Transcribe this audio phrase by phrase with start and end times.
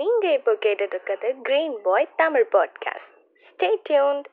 [0.00, 3.08] நீங்க இப்போ கேட்டுட்டு இருக்கிறது Green Boy Tamil podcast
[3.48, 4.28] stay tuned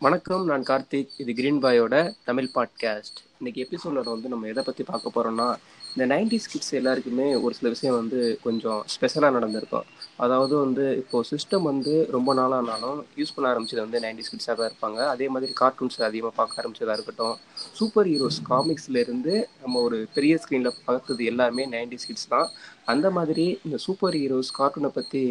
[0.00, 1.10] வணக்கம் நான் கார்த்திக்.
[1.18, 1.94] இது கிரீன் பாயோட
[2.24, 5.46] தமிழ் பாட்காஸ்ட் இன்னைக்கு எபிசோடில் வந்து நம்ம எதை பற்றி பார்க்க போகிறோம்னா
[5.94, 9.86] இந்த நைன்டிஸ் கிட்ஸ் எல்லாருக்குமே ஒரு சில விஷயம் வந்து கொஞ்சம் ஸ்பெஷலாக நடந்திருக்கும்.
[10.24, 15.00] அதாவது வந்து இப்போது சிஸ்டம் வந்து ரொம்ப நாளானாலும் யூஸ் பண்ண ஆரம்பிச்சது வந்து நைன்டிஸ் கிட்ஸாக தான் இருப்பாங்க.
[15.14, 17.36] அதே மாதிரி கார்ட்டூன்ஸ் அதிகமாக பார்க்க ஆரம்பிச்சதாக இருக்கட்டும்.
[17.78, 22.48] சூப்பர் ஹீரோஸ் காமிக்ஸ்லேருந்து நம்ம ஒரு பெரிய ஸ்க்ரீனில் பார்த்தது எல்லாமே நைன்டிஸ் கிட்ஸ் தான்.
[22.94, 25.22] அந்த மாதிரி இந்த சூப்பர் ஹீரோஸ் கார்ட்டூனை பற்றி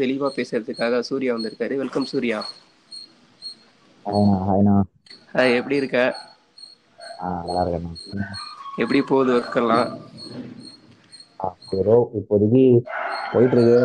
[0.00, 1.76] தெளிவாக பேசுறதுக்காக சூர்யா வந்திருக்காரு.
[1.84, 2.40] வெல்கம் சூர்யா.
[5.58, 5.98] எப்படி இருக்க?
[7.48, 8.28] நல்லா இருக்கேண்ணா
[8.78, 9.88] எப்படி போகுது ஒர்க்கெல்லாம்
[11.40, 11.48] ஆ
[11.80, 12.62] ஏதோ இப்போதைக்கு
[13.32, 13.78] போயிட்டு இருக்கு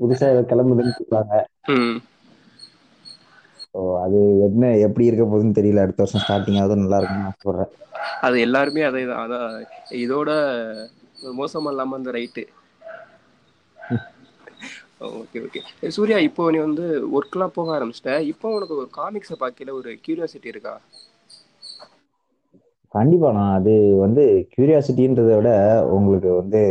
[0.00, 1.34] புதுசா ஏதோ கிளம்புதுன்னு சொல்றாங்க.
[3.64, 5.84] ஸோ அது என்ன எப்படி இருக்க போகுதுன்னு தெரியல.
[5.84, 7.72] அடுத்த வருஷம் ஸ்டார்டிங் ஆகுது நல்லா இருக்கும்னு ஆசைப்படுறேன்
[8.26, 9.50] அது எல்லாருமே அதே தான் அதான்
[10.02, 10.30] இதோட
[11.38, 12.44] மோசம் இல்லாமல் அந்த ரைட்டு
[15.18, 15.60] ஓகே ஓகே
[15.96, 18.14] சூர்யா இப்போ நீ வந்து ஒர்க்லாம் போக ஆரம்பிச்சிட்ட.
[18.32, 20.74] இப்போ உனக்கு ஒரு காமிக்ஸை பார்க்கல ஒரு கியூரியாசிட்டி இருக்கா?
[22.94, 24.22] கண்டிப்பாண்ணா அது வந்து
[24.52, 25.50] கியூரியாசிட்டின்றதை விட
[25.88, 26.62] உங்களுக்கு வந்து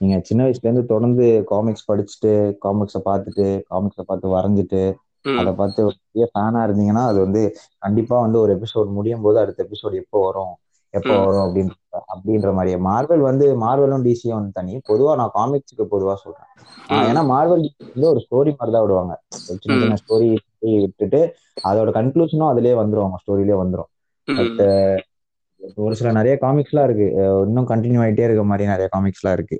[0.00, 2.32] நீங்க சின்ன வயசுல இருந்து தொடர்ந்து காமிக்ஸ் படிச்சுட்டு
[2.64, 4.82] காமிக்ஸை பார்த்துட்டு காமிக்ஸை பார்த்து வரைஞ்சிட்டு
[5.34, 7.42] அதை பார்த்து பெரிய ஃபேனா இருந்தீங்கன்னா அது வந்து
[7.78, 10.54] கண்டிப்பா வந்து ஒரு எபிசோட் முடியும் போது அடுத்த எபிசோட் எப்போ வரும்
[10.94, 11.14] எப்போ.
[11.26, 11.74] வரும் அப்படின்ற
[12.12, 14.74] அப்படின்ற மாதிரி மார்வல் வந்து மார்வலும் டிசியும் வந்து தனி.
[14.90, 16.50] பொதுவா நான் காமிக்ஸுக்கு பொதுவா சொல்றேன்.
[17.04, 17.64] ஏன்னா மார்வல்
[17.94, 19.14] வந்து ஒரு ஸ்டோரி மாதிரி தான் விடுவாங்க
[19.62, 20.28] சின்ன சின்ன ஸ்டோரி
[20.84, 21.20] விட்டுட்டு
[21.64, 23.04] அதோட கன்க்ளூஷனும் அதுலயே வந்துரும்.
[23.04, 23.90] அவங்க ஸ்டோரியிலே வந்துரும்.
[24.28, 24.62] பட்
[25.84, 27.06] ஒரு சில நிறைய காமிக்ஸ்லாம் இருக்கு.
[27.46, 29.56] இன்னும் கண்டினியூ ஆயிட்டே இருக்க மாதிரி நிறைய காமிக்ஸ்லாம் இருக்கு.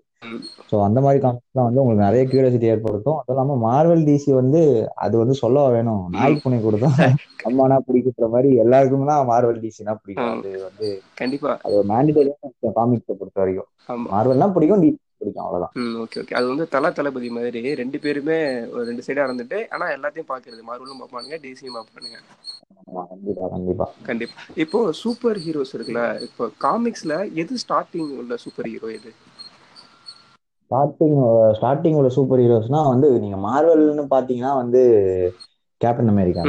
[0.70, 3.19] ஸோ அந்த மாதிரி காமிக்ஸ்லாம் வந்து உங்களுக்கு நிறைய கியூரியாசிட்டி ஏற்படுத்தும்.
[3.20, 4.61] அதுவும் இல்லாமல் மார்வல் டிசி வந்து
[5.05, 6.03] அது வந்து சொல்ல வேணும்.
[6.17, 6.91] நாய்க்கு புனை கொடுத்தா
[7.48, 10.31] அம்மானா பிடிக்கிற மாதிரி எல்லாருக்குமே தான் மார்வல் டிசினா பிடிக்கும்.
[10.36, 10.86] அது வந்து
[11.20, 11.51] கண்டிப்பா.
[11.64, 13.70] அது ஒரு மேண்டிடரியான காமிக்ஸை பொறுத்த வரைக்கும்.
[14.13, 15.74] மார்வல்னா பிடிக்கும் டிசி பிடிக்கும் அவ்வளவுதான்.
[16.05, 18.39] ஓகே ஓகே அது வந்து தல தளபதி மாதிரி ரெண்டு பேருமே
[18.74, 22.19] ஒரு ரெண்டு சைடா இருந்துட்டு ஆனா எல்லாத்தையும் பாக்குறது மார்வலும் பார்ப்பானுங்க டிசியும் பார்ப்பானுங்க.
[22.86, 23.86] கண்டிப்பா கண்டிப்பா.
[24.08, 24.34] கண்டிப்பா.
[24.64, 27.12] இப்போ சூப்பர் ஹீரோஸ் இருக்குல்ல இப்போ காமிக்ஸ்ல
[27.42, 29.12] எது ஸ்டார்டிங் உள்ள சூப்பர் ஹீரோ எது?
[30.64, 31.18] ஸ்டார்டிங்
[31.58, 34.80] ஸ்டார்டிங் உள்ள சூப்பர் ஹீரோஸ்னா வந்து நீங்க மார்வல்னு பாத்தீங்கன்னா வந்து
[35.80, 36.45] கேப்டன் அமெரிக்கா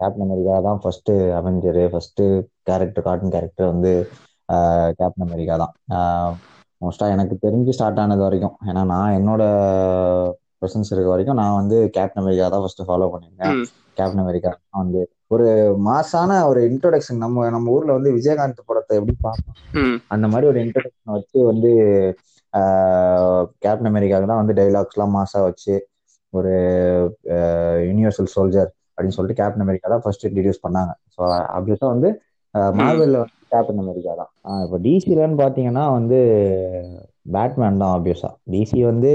[0.00, 2.22] கேப்டன் அமெரிக்கா தான் first avenger first
[2.68, 3.92] character cartoon character வந்து
[4.98, 5.72] கேப்டன் அமெரிக்கா தான்.
[6.80, 8.56] மோஸ்டா எனக்கு தெரிஞ்சு ஸ்டார்ட் ஆனது வரைக்கும்.
[8.68, 9.42] ஏன்னா நான் என்னோட
[10.62, 13.58] ப்ரெசன்ஸ் இருக்க வரைக்கும் நான் வந்து கேப்டன் அமெரிக்கா தான் ஃபர்ஸ்ட் ஃபாலோ பண்ணியிருக்கேன்.
[13.98, 15.00] கேப்டன் அமெரிக்கா தான் வந்து
[15.34, 15.46] ஒரு
[15.88, 19.56] மாசான ஒரு இன்ட்ரோடக்ஷன் நம்ம நம்ம ஊர்ல வந்து விஜயகாந்த் படத்தை எப்படி பார்ப்போம்?
[20.14, 21.70] அந்த மாதிரி ஒரு இன்ட்ரோடக்ஷன் வச்சு வந்து
[23.64, 25.74] கேப்டன் அமெரிக்காவுக்கு தான் வந்து டைலாக்ஸ்லாம் மாசா வச்சு
[26.32, 26.52] ஒரு
[27.88, 30.92] யூனிவர்சல் சோல்ஜர் அப்படின்னு சொல்லிட்டு கேப்டன் அமெரிக்கா தான் ஃபர்ஸ்ட் இன்ட்ரடியூஸ் பண்ணாங்க.
[31.14, 31.20] ஸோ
[31.56, 32.08] அப்படிதான் வந்து
[32.78, 34.30] மார்வெல்ல வந்து கேப்டன் அமெரிக்கா தான்.
[34.64, 36.18] இப்போ டிசிலன்னு பார்த்தீங்கன்னா வந்து
[37.34, 39.10] பேட்மேன் தான் ஆப்வியஸா டிசி வந்து.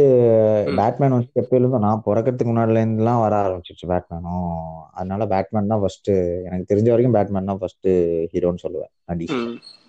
[0.80, 4.50] பேட்மேன் வந்து எப்பயிலிருந்தும் நான் பிறக்கிறதுக்கு முன்னாடில இருந்துலாம் வர ஆரம்பிச்சிச்சு பேட்மேனும்
[4.98, 6.12] அதனால பேட்மேன் தான் ஃபர்ஸ்ட்
[6.48, 7.90] எனக்கு தெரிஞ்ச வரைக்கும் பேட்மேன் தான் ஃபர்ஸ்ட்
[8.34, 9.40] ஹீரோன்னு சொல்லுவேன் டிசி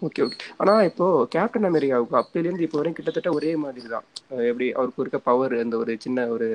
[0.02, 4.06] ஓகே ஓகே ஆனா இப்போ கேப்டன் அமெரிக்காவுக்கு அப்பையிலேருந்து இப்போ வரைக்கும் கிட்டத்தட்ட ஒரே மாதிரி தான்.
[4.50, 6.48] எப்படி அவருக்கு இருக்க பவர் அந்த ஒரு சின்ன ஒரு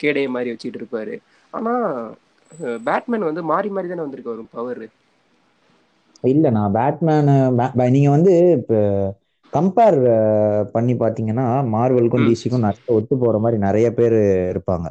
[0.00, 1.14] கேடய மாதிரி வச்சுட்டு இருப்பாரு.
[1.52, 1.72] ஆனா
[2.86, 4.84] பேட்மேன் வந்து மாறி மாறி தானே வந்திருக்கு வரும் பவர்
[6.24, 7.30] இல்ல நான் பேட்மேன்
[7.94, 8.74] நீங்க வந்து இப்ப
[9.52, 9.98] கம்பேர்
[10.74, 12.26] பண்ணி பாத்தீங்கன்னா மார்வலுக்கும்.
[12.28, 14.16] டிசிக்கும் நிறைய ஒத்து போற மாதிரி நிறைய பேர்
[14.52, 14.86] இருப்பாங்க.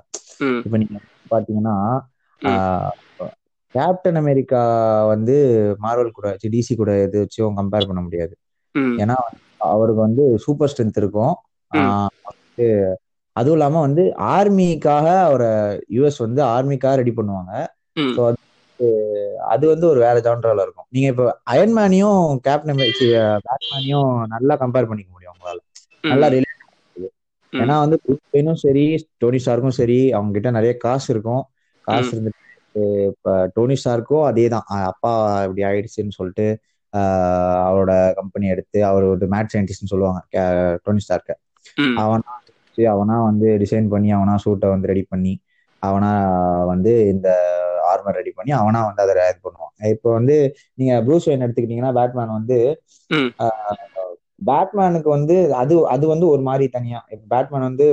[0.65, 0.97] இப்ப நீங்க
[1.33, 1.75] பாத்தீங்கன்னா.
[3.75, 4.61] கேப்டன் அமெரிக்கா
[5.11, 5.35] வந்து
[5.79, 8.33] மார்வல் கூட டிசி கூட எது வச்சும் கம்பேர் பண்ண முடியாது.
[8.97, 9.17] ஏன்னா
[9.69, 11.33] அவருக்கு வந்து சூப்பர் ஸ்ட்ரென்த் இருக்கும்.
[13.35, 15.49] அதுவும் இல்லாம வந்து ஆர்மிக்காக அவரை
[15.95, 17.53] யூஎஸ் வந்து ஆர்மிக்காக ரெடி பண்ணுவாங்க.
[18.09, 18.39] ஸோ அது
[19.73, 20.87] வந்து ஒரு வேற ஜான்ரால இருக்கும்.
[20.89, 22.79] நீங்க இப்ப அயன்மேனையும் கேப்டன்
[23.45, 25.59] பேட்மேனையும் நல்லா கம்பேர் பண்ணிக்க முடியும் உங்களால.
[26.03, 26.49] நல்லா ரிலேட்.
[27.53, 28.85] ஏன்னா வந்து புரூஸ்வேனும் சரி
[29.21, 31.43] டோனி ஸ்டார்க்கும் சரி அவங்க கிட்ட நிறைய காசு இருக்கும்.
[31.87, 32.13] காசு.
[32.13, 32.41] இருந்துட்டு
[33.09, 33.25] இப்ப
[33.55, 34.65] டோனி ஸ்டார்க்கும் அதே தான்.
[34.91, 35.11] அப்பா
[35.45, 36.47] இப்படி ஆயிடுச்சுன்னு சொல்லிட்டு
[37.67, 40.21] அவரோட கம்பெனி எடுத்து அவர் ஒரு மேட் சயின்டிஸ்ட்னு சொல்லுவாங்க
[40.85, 41.39] டோனி ஸ்டார்க்க
[41.97, 42.31] அவனா
[42.77, 45.33] அவனா வந்து டிசைன் பண்ணி அவனா சூட்டை வந்து ரெடி பண்ணி
[45.83, 46.11] அவனா
[46.71, 47.27] வந்து இந்த
[48.03, 49.73] ஆர்மர் ரெடி பண்ணி அவனா வந்து அதை இது பண்ணுவான்.
[49.93, 50.35] இப்போ வந்து
[50.73, 52.57] நீங்க ப்ரூஸ் வெயின் எடுத்துக்கிட்டீங்கன்னா பேட்மேன் வந்து
[54.47, 56.99] பேட்மேனுக்கு வந்து அது அது வந்து ஒரு மாதிரி தனியா.
[57.13, 57.85] இப்போ பேட்மேன் வந்து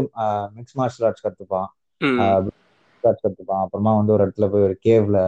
[0.56, 1.68] மிக்ஸ் மார்ஷல் ஆர்ட்ஸ் கத்துப்பான்.
[3.04, 3.62] கத்துப்பான்.
[3.64, 5.18] அப்புறமா வந்து ஒரு இடத்துல போய் ஒரு கேவ்ல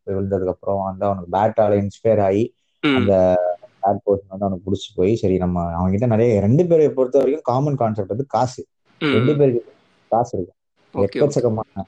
[0.00, 2.44] போய் விழுந்ததுக்கு அப்புறம் வந்து அவனுக்கு பேட்டால இன்ஸ்பயர் ஆகி
[2.82, 3.12] அந்த
[3.82, 7.48] பேட் போர்ஷன் வந்து அவனுக்கு பிடிச்சி போய் சரி நம்ம அவங்க கிட்ட நிறைய ரெண்டு பேரை பொறுத்த வரைக்கும்
[7.50, 8.62] காமன் கான்செப்ட் வந்து காசு.
[9.00, 9.62] ரெண்டு பேருக்கு
[10.10, 10.54] காசு இருக்கு
[10.94, 11.06] ஓகே ஓகே.
[11.06, 11.84] எக்கச்சக்கமான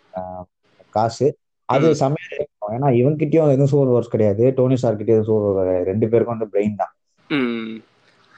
[0.95, 1.27] காசு.
[1.75, 1.89] அது.
[2.03, 4.45] செம்மையா இருக்கும் ஏன்னா இவன்கிட்டயும் எதுவும் சூப்பர் பவர்ஸ் கிடையாது.
[4.59, 5.89] டோனி ஸ்டார் கிட்டயும் எதுவும் சூப்பர் பவர் கிடையாது.
[5.93, 6.93] ரெண்டு பேருக்கும் வந்து பிரெயின் தான்.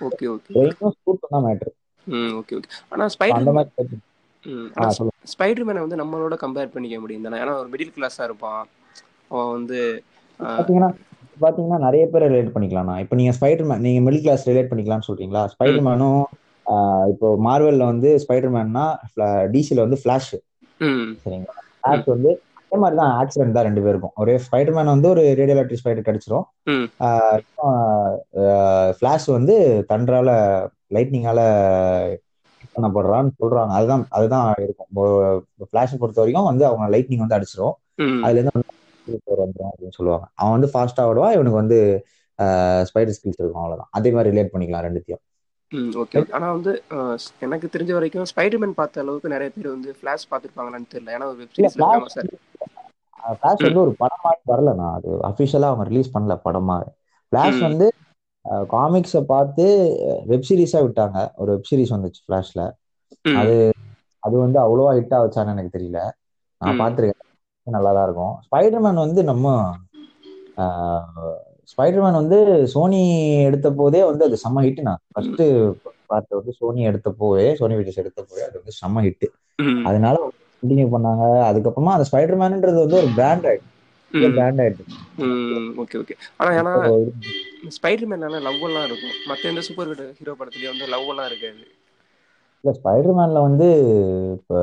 [0.01, 0.51] Okay okay.
[0.57, 1.73] பிரெயினும் சூப்பர் தான் மேட்ரு
[2.07, 2.71] ம் ஓகே ஓகே.
[3.39, 4.01] அந்த மாதிரி
[5.33, 7.37] ஸ்பைடர் மேனை வந்து நம்மளோட கம்பேர் பண்ணிக்க முடியும் தானே?
[7.45, 8.63] ஏன்னா ஒரு மிடில் கிளாஸாக இருப்பான்.
[9.33, 9.79] அவன் வந்து
[10.41, 10.91] பாத்தீங்கன்னா
[11.45, 15.43] பாத்தீங்கன்னா நிறைய பேர் ரிலேட் பண்ணிக்கலாம்ண்ணா இப்போ நீங்க ஸ்பைடர் மேன் நீங்க மிடில் கிளாஸ் ரிலேட் பண்ணிக்கலாம்னு சொல்றீங்களா?
[15.55, 16.25] ஸ்பைடர் மேனும்
[17.13, 18.85] இப்போ மார்வெல்ல வந்து ஸ்பைடர் மேன்னா
[19.55, 20.31] டிசில வந்து ஃபிளாஷ்
[21.23, 21.55] சரிங்களா?
[21.79, 22.31] ஃபிளாஷ் வந்து
[22.75, 24.13] அதே மாதிரி தான் ஆக்சிடென்ட் தான் ரெண்டு பேருக்கும்.
[24.23, 26.47] ஒரே ஸ்பைடர் மேன் வந்து ஒரு ரேடியோ எலக்ட்ரிக் ஸ்பைடர் கிடைச்சிரும்
[28.97, 29.55] ஃபிளாஷ் வந்து
[29.91, 30.31] தண்டரால
[30.95, 31.41] லைட்னிங்கால
[32.75, 33.73] பண்ணப்படுறான்னு சொல்றாங்க.
[33.79, 34.89] அதுதான் அதுதான் இருக்கும்.
[35.69, 37.77] ஃபிளாஷை பொறுத்த வரைக்கும் வந்து அவங்க லைட்னிங் வந்து அடிச்சிரும்.
[38.25, 40.27] அதுல இருந்து வந்துடும் அப்படின்னு சொல்லுவாங்க.
[40.41, 41.79] அவன் வந்து ஃபாஸ்டா ஓடுவான் இவனுக்கு வந்து
[42.91, 43.93] ஸ்பைடர் ஸ்கில்ஸ் இருக்கும் அவ்வளவுதான்.
[43.99, 45.23] அதே மாதிரி ரிலேட் பண்ணிக்கலாம் ரெண்டுத்தையும்.
[46.03, 46.21] ஓகே.
[46.37, 46.73] ஆனால் வந்து
[47.45, 51.15] எனக்கு தெரிஞ்ச வரைக்கும் ஸ்பைடர்மேன் பார்த்த அளவுக்கு நிறைய பேர் வந்து ஃப்ளாஷ் பார்த்துருப்பாங்களான்னு தெரியல.
[51.17, 51.85] ஏன்னா வெப் சீரிஸில்
[53.39, 54.89] ஃபிளாஷ் வந்து ஒரு படமா வரலண்ணா.
[54.99, 56.77] அது அஃபிஷியலா அவங்க ரிலீஸ் பண்ணல படமா
[57.33, 57.87] ஃபிளாஷ் வந்து
[58.73, 59.65] காமிக்ஸை பார்த்து
[60.31, 61.19] வெப் சீரிஸா விட்டாங்க.
[61.43, 62.63] ஒரு வெப் சீரிஸ் வந்துச்சு ஃபிளாஷ்ல
[63.41, 63.57] அது
[64.23, 66.01] அது வந்து அவ்வளோவா ஹிட் ஆச்சான்னு எனக்கு தெரியல.
[66.61, 67.21] நான் பார்த்துருக்கேன்.
[67.67, 68.35] நல்லா தான் இருக்கும்.
[68.47, 69.47] ஸ்பைடர்மேன் வந்து நம்ம
[71.73, 72.39] ஸ்பைடர்மேன் வந்து
[72.75, 73.01] சோனி
[73.49, 75.43] எடுத்த போதே வந்து அது செம்ம ஹிட் நான் ஃபர்ஸ்ட்
[76.11, 79.27] பார்ட் வந்து சோனி எடுத்த போவே சோனி வீடியோஸ் எடுத்த போவே அது வந்து செம்ம ஹிட்
[79.89, 80.17] அதனால
[80.63, 81.25] கண்டினியூ பண்ணாங்க.
[81.49, 83.71] அதுக்கப்புறமா அந்த ஸ்பைடர்மேன்ன்றது வந்து ஒரு பிராண்ட் ஆயிடுச்சு.
[84.37, 84.61] பிராண்ட்
[85.83, 89.17] ஓகே ஓகே ஆனால் ஏன்னா இப்போ ஸ்பைடர்மேனால லவ் எல்லாம் இருக்கும்.
[89.31, 89.91] மற்ற எந்த சூப்பர்
[90.21, 91.65] ஹீரோ படத்துலயும் வந்து லவ் எல்லாம் இருக்காது.
[92.65, 93.67] இல்ல ஸ்பைடர்மேன்ல வந்து
[94.37, 94.59] இப்போ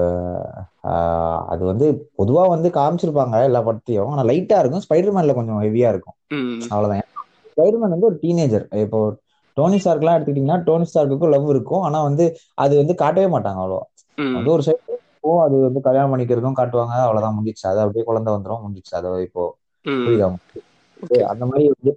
[1.50, 1.88] அது வந்து
[2.19, 4.12] பொதுவா வந்து காமிச்சிருப்பாங்க எல்லா படத்தையும்.
[4.12, 4.83] ஆனா லைட்டா இருக்கும்.
[4.86, 6.15] ஸ்பைடர்மேன்ல கொஞ்சம் ஹெவியா இருக்கும்.
[6.31, 6.62] ம்.
[6.71, 7.07] அவ்வளவுதான்.
[7.51, 9.00] ஸ்பைடர்மேன் வந்து ஒரு டீனேஜர் இப்போ
[9.57, 11.83] டோனி ஸ்டார்க்லாம் எடுத்துக்கிட்டீங்கன்னா டோனி ஸ்டார்க்குக்கும் லவ் இருக்கும்.
[11.83, 12.25] ஆனா வந்து
[12.57, 13.80] அது வந்து காட்டவே மாட்டாங்க அவ்வளோ
[14.33, 16.94] வந்து ஒரு சைடு இருக்கும் அது வந்து கல்யாணம் பண்ணிக்கிறதும் காட்டுவாங்க.
[17.06, 19.44] அவ்வளவுதான் முடிஞ்சிச்சு அது அப்படியே குழந்தை வந்துடும் முடிஞ்சிச்சு அது இப்போ
[19.86, 20.30] புரியுதா
[21.31, 21.94] அந்த மாதிரி வந்து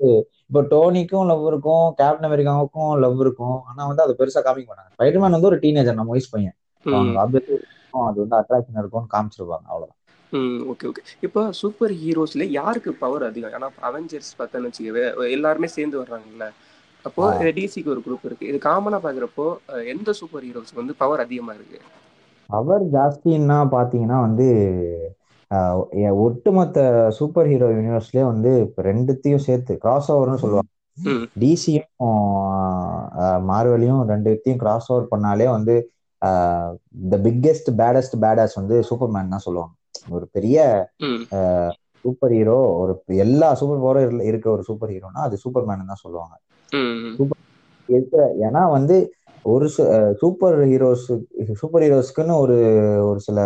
[0.51, 3.59] இப்போ டோனிக்கும் லவ் இருக்கும் கேப்டன் அமெரிக்காவுக்கும் லவ் இருக்கும்.
[3.69, 4.93] ஆனா வந்து அது பெருசா காமிக்க மாட்டாங்க.
[4.97, 6.57] ஸ்பைடர்மேன் வந்து ஒரு டீனேஜர் நம்ம வயசு பையன்.
[8.05, 10.01] அது வந்து அட்ராக்ஷன் இருக்கும்னு காமிச்சிருப்பாங்க அவ்வளவுதான்.
[10.73, 13.55] ஓகே ஓகே இப்போ சூப்பர் ஹீரோஸ்ல யாருக்கு பவர் அதிகம்?
[13.57, 15.05] ஏன்னா அவெஞ்சர்ஸ் பார்த்தோன்னு வச்சுக்கவே
[15.37, 16.47] எல்லாருமே சேர்ந்து வர்றாங்கல்ல.
[17.05, 17.25] அப்போ
[17.59, 18.49] டிசிக்கு ஒரு குரூப் இருக்கு.
[18.51, 19.47] இது காமனா பாக்குறப்போ
[19.95, 21.81] எந்த சூப்பர் ஹீரோஸ்க்கு வந்து பவர் அதிகமா இருக்கு?
[22.49, 24.47] அவர் ஜாஸ்தின்னா பாத்தீங்கன்னா வந்து
[26.25, 26.79] ஒட்டுமொத்த
[27.19, 30.71] சூப்பர் ஹீரோ யூனிவர்ஸ்லயே வந்து இப்ப ரெண்டுத்தையும் சேர்த்து கிராஸ் ஓவர்னு சொல்லுவாங்க
[31.43, 31.91] டிசியும்
[33.51, 35.75] மார்வெலையும் ரெண்டுத்தையும் கிராஸ் ஓவர் பண்ணாலே வந்து
[37.13, 39.75] த பிக்கெஸ்ட் பேடஸ்ட் பேடாஸ் வந்து சூப்பர்மேன் தான் சொல்லுவாங்க.
[40.15, 40.59] ஒரு பெரிய
[42.05, 42.93] சூப்பர் ஹீரோ ஒரு
[43.25, 46.35] எல்லா சூப்பர் பவரும் இருக்க ஒரு சூப்பர் ஹீரோனா அது சூப்பர்மேன் தான் சொல்லுவாங்க.
[47.19, 47.41] சூப்பர்
[47.89, 48.97] இருக்கிற ஏன்னா வந்து
[49.45, 49.67] ஒரு
[50.21, 51.07] சூப்பர் ஹீரோஸ்
[51.61, 52.57] சூப்பர் ஹீரோஸ்க்குன்னு ஒரு
[53.09, 53.39] ஒரு சில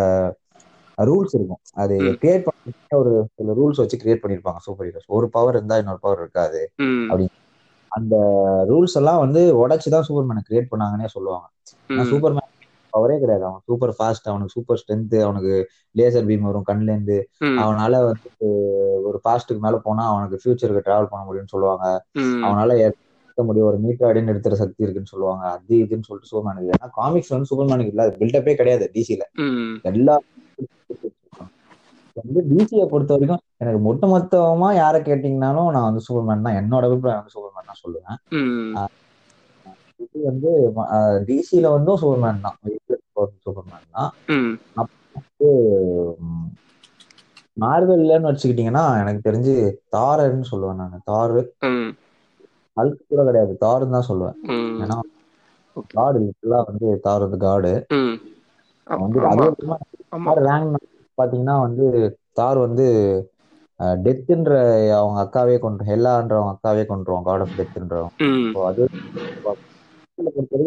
[0.99, 1.61] ரூல்ஸ் இருக்கும்.
[1.75, 1.97] அது.
[2.23, 2.57] கிரியேட் பண்ண
[2.91, 6.61] ஒரு சில ரூல்ஸ் வச்சு கிரியேட் பண்ணிருப்பாங்க சூப்பர் ஹீரோஸ் ஒரு பவர் இருந்தா இன்னொரு பவர் இருக்காது.
[6.77, 7.05] ம்.
[7.05, 7.27] அப்படி.
[7.91, 8.17] அந்த
[8.69, 11.47] ரூல்ஸ் எல்லாம் வந்து உடைச்சுதான் சூப்பர்மேனை கிரியேட் பண்ணாங்கன்னே சொல்லுவாங்க.
[11.89, 12.47] ஆனா சூப்பர்மேன்
[12.93, 13.45] பவரே கிடையாது.
[13.45, 15.55] அவன் சூப்பர் ஃபாஸ்ட் அவனுக்கு சூப்பர் ஸ்ட்ரென்த் அவனுக்கு
[15.95, 17.19] லேசர் பீம் வரும் கண்ணுல இருந்து
[17.59, 18.31] அவனால வந்து
[19.03, 21.87] ஒரு ஃபாஸ்ட்டுக்கு மேல போனா அவனுக்கு ஃபியூச்சருக்கு டிராவல் பண்ண முடியும்னு சொல்லுவாங்க.
[22.45, 22.97] அவனால ஏற்க
[23.43, 23.69] முடியும்.
[23.69, 25.45] ஒரு மீட்டர் அடி நிறுத்துற சக்தி இருக்குன்னு சொல்லுவாங்க.
[25.49, 28.05] அது இதுன்னு சொல்லிட்டு சூப்பர்மேனுக்கு ஏன்னா காமிக்ஸ் வந்து சூப்பர்மேனுக்கு இல்ல.
[28.21, 29.23] பில்டப்பே கிடையாது டிசில
[29.83, 30.17] எல்லா
[32.17, 36.59] வந்து டிசியை பொறுத்த வரைக்கும் எனக்கு மொத்த மொத்தமா யாரை கேட்டீங்கன்னாலும் நான் வந்து சூப்பர்மேன் தான்.
[36.61, 38.19] என்னோட அபிப்பிராயம் வந்து சூப்பர்மேன் தான் சொல்லுவேன்.
[40.05, 40.51] இது வந்து
[41.29, 42.57] டிசில வந்தும் சூப்பர்மேன் தான்.
[43.45, 44.11] சூப்பர்மேன் தான்.
[46.27, 46.49] ம்.
[47.57, 49.55] மார்வெல்லன்னு வச்சுக்கிட்டீங்கன்னா எனக்கு தெரிஞ்சு
[49.97, 51.05] தாரன்னு சொல்லுவேன் நான்.
[51.11, 51.41] தாரு.
[52.77, 53.53] அல்கு கூட கிடையாது.
[53.65, 54.37] தாருன்னு தான் சொல்லுவேன்.
[54.83, 54.99] ஏன்னா
[55.95, 57.73] காடு லிட்டரலா வந்து தார் வந்து காடு
[58.97, 59.19] வந்து
[60.47, 60.77] ரேங்க்
[61.19, 61.87] பாத்தீங்கன்னா வந்து
[62.33, 62.87] தார் வந்து
[64.05, 64.53] டெத்துன்ற
[64.99, 68.15] அவங்க அக்காவே கொண்டு ஹெல்லான்ற அவங்க அக்காவே கொண்டுருவோம் காட் ஆஃப் டெத்துன்றவங்க
[68.69, 68.87] அது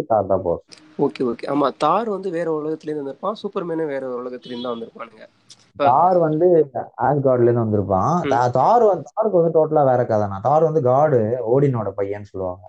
[0.09, 0.63] தார் தான் போஸ்
[1.05, 1.45] ஓகே ஓகே.
[1.53, 3.37] ஆமா தார் வந்து வேற உலகத்துலேருந்து வந்திருப்பான்.
[3.41, 5.25] சூப்பர்மேனும் வேற ஒரு உலகத்துலேருந்து தான் வந்திருப்பானுங்க.
[5.81, 6.47] தார் வந்து
[7.05, 8.15] ஆஸ்கார்ட்ல இருந்து வந்திருப்பான்
[8.57, 11.19] தார் வந்து தாருக்கு வந்து டோட்டலா வேற கதைனா தார் வந்து காடு
[11.53, 12.63] ஓடினோட பையன்னு சொல்லுவாங்க.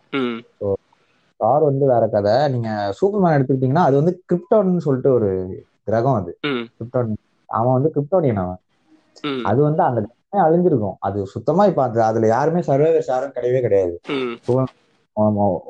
[1.43, 2.35] தார் வந்து வேற கதை.
[2.49, 2.69] நீங்க
[3.01, 5.31] சூப்பர்மேன் எடுத்துக்கிட்டீங்கன்னா அது வந்து கிரிப்டான்னு சொல்லிட்டு ஒரு
[5.83, 6.33] கிரகம் அது.
[6.79, 7.13] கிரிப்டான்
[7.49, 8.61] அவன் வந்து கிரிப்டோனியன் அவன்.
[9.45, 10.01] அது வந்து அந்த
[10.45, 10.97] அழிஞ்சிருக்கும்.
[11.01, 13.95] அது சுத்தமா இப்ப அது அதுல யாருமே சர்வைவர்ஸ் யாரும் கிடையவே கிடையாது.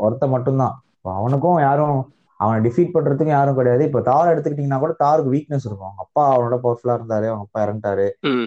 [0.04, 0.74] ஒருத்த மட்டும்தான்.
[1.14, 1.96] அவனுக்கும் யாரும்
[2.40, 3.82] அவனை டிஃபீட் பண்றதுக்கும் யாரும் கிடையாது.
[3.84, 5.88] இப்ப தார் எடுத்துக்கிட்டீங்கன்னா கூட தாருக்கு வீக்னஸ் இருக்கும்.
[5.88, 8.06] அவங்க அப்பா அவனோட பவர்ஃபுல்லா இருந்தாரு அவங்க அப்பா இறந்துட்டாரு.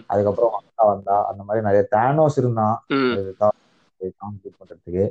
[0.10, 2.76] அதுக்கப்புறம் அக்கா வந்தா அந்த மாதிரி நிறைய தேனோஸ் இருந்தான்.
[4.60, 5.06] பண்றதுக்கு.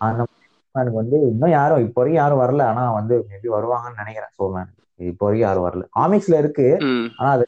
[0.00, 0.20] அந்த
[0.74, 2.62] எனக்கு வந்து இன்னும் யாரும் இப்போ வரைக்கும் யாரும் வரல.
[2.70, 4.70] ஆனா வந்து மேபி வருவாங்கன்னு நினைக்கிறேன் சோமேன்
[5.00, 5.84] இப்போ வரைக்கும் யாரும் வரல.
[5.98, 6.66] காமிக்ஸ்ல இருக்கு.
[7.18, 7.44] ஆனா அது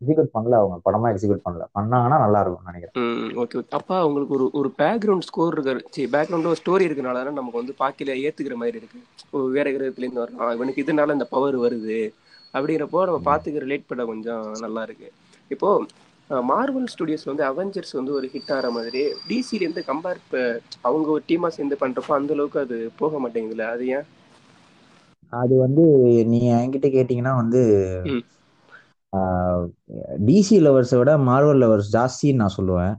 [0.00, 0.76] எக்ஸிக்யூட் பண்ணல அவங்க.
[0.86, 1.64] படமா எக்ஸிக்யூட் பண்ணல.
[1.76, 2.94] பண்ணாங்கன்னா நல்லா இருக்கும் நினைக்கிறேன்.
[3.42, 7.74] ஓகே அப்பா உங்களுக்கு ஒரு ஒரு பேக்ரவுண்ட் ஸ்கோர் இருக்கிற சரி பேக்ரவுண்ட் ஒரு ஸ்டோரி இருக்கனால நமக்கு வந்து
[7.82, 9.00] பார்க்கல ஏற்றுக்கிற மாதிரி இருக்கு.
[9.58, 10.54] வேற கிரகத்துலேருந்து வரலாம்.
[10.58, 12.00] இவனுக்கு இதனால இந்த பவர் வருது.
[12.54, 15.08] அப்படிங்கிறப்போ நம்ம பார்த்துக்க ரிலேட் பண்ண கொஞ்சம் நல்லா இருக்கு.
[15.54, 15.68] இப்போ
[16.48, 20.20] மார்வல் ஸ்டுடியோஸ் வந்து அவெஞ்சர்ஸ் வந்து ஒரு ஹிட் ஆகிற மாதிரி டிசிலேருந்து கம்பேர்
[20.82, 23.66] அவங்க ஒரு டீமாக சேர்ந்து பண்ணுறப்போ அந்த அளவுக்கு அது போக மாட்டேங்குதுல்ல?
[23.74, 24.06] அது ஏன்?
[25.32, 25.82] அது வந்து
[26.30, 27.62] நீங்க என்கிட்ட கேட்டீங்கன்னா வந்து.
[30.26, 32.94] டிசி லவர்ஸை விட மார்வல் லவர்ஸ் ஜாஸ்தின்னு நான் சொல்லுவேன்.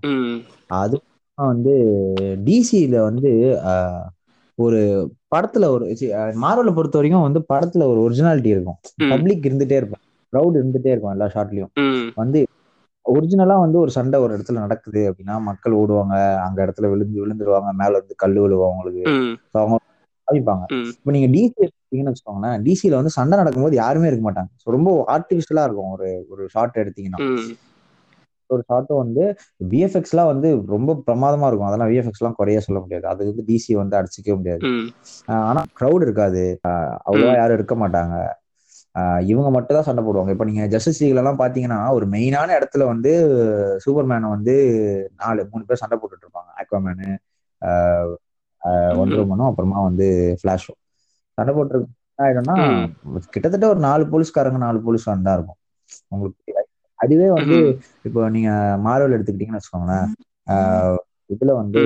[0.79, 0.95] அது
[1.37, 1.73] வந்து
[2.45, 3.31] டிசியில வந்து
[4.57, 4.79] ஒரு
[5.31, 5.85] படத்துல ஒரு
[6.43, 8.79] மார்வலை பொறுத்த வரைக்கும் வந்து படத்துல ஒரு ஒரிஜினாலிட்டி இருக்கும்.
[9.09, 12.07] பப்ளிக் இருந்துட்டே இருக்கும் க்ரௌட் இருந்துட்டே இருக்கும் எல்லா ஷாட்லயும் ம்.
[12.15, 12.39] வந்து
[13.05, 16.15] ஒரிஜினலா வந்து ஒரு சண்டை ஒரு இடத்துல நடக்குது அப்படின்னா மக்கள் ஓடுவாங்க.
[16.45, 17.71] அங்க இடத்துல விழுந்து விழுந்துருவாங்க.
[17.81, 19.05] மேல வந்து கல் விழுவும் அவங்களுக்கு.
[19.55, 19.77] அவங்க
[20.27, 20.65] பாதிப்பாங்க.
[20.77, 20.91] ம்.
[20.97, 24.49] இப்போ நீங்க டிசி எடுத்தீங்கன்னு வச்சுக்கோங்களேன் டிசியில வந்து சண்டை நடக்கும்போது யாருமே இருக்க மாட்டாங்க.
[24.67, 25.91] ரொம்ப ஆர்டிபிஷியலா இருக்கும்.
[25.95, 27.21] ஒரு ஒரு ஷார்ட் எடுத்தீங்கன்னா.
[28.49, 29.23] ஒரு ஷார்ட்டும் வந்து
[29.71, 31.69] விஎஃப்எக்ஸ்லாம் வந்து ரொம்ப பிரமாதமா இருக்கும்.
[31.69, 33.05] அதெல்லாம் விஎஃப்எக்ஸ்லாம் குறைய சொல்ல முடியாது.
[33.07, 34.65] அது வந்து டிசி வந்து அடிச்சுக்கவே முடியாது.
[35.43, 36.43] ஆனா க்ரௌட் இருக்காது.
[37.07, 38.15] அவ்வளவா யாரும் இருக்க மாட்டாங்க.
[39.31, 40.31] இவங்க மட்டும் தான் சண்டை போடுவாங்க.
[40.35, 43.11] இப்போ நீங்க ஜஸ்டிஸ் லீக்ல எல்லாம் பாத்தீங்கன்னா ஒரு மெயினான இடத்துல வந்து
[43.85, 44.55] சூப்பர்மேனை வந்து
[45.21, 46.51] நாலு மூணு பேர் சண்டை போட்டுட்டு இருப்பாங்க.
[46.61, 47.09] அக்வாமேனு
[49.01, 50.07] ஒண்டர் உமனும் அப்புறமா வந்து
[50.39, 50.79] ஃபிளாஷும்
[51.37, 52.55] சண்டை போட்டு என்ன ஆயிடும்னா
[53.33, 55.59] கிட்டத்தட்ட ஒரு நாலு போலீஸ்காரங்க நாலு போலீஸ் தான் இருக்கும்.
[56.13, 56.53] உங்களுக்கு
[56.99, 57.57] அதுவே வந்து
[58.07, 58.49] இப்போ நீங்க
[58.85, 60.07] மார்வல் எடுத்துக்கிட்டீங்கன்னு வச்சுக்கோங்களேன்
[61.33, 61.81] இதுல வந்து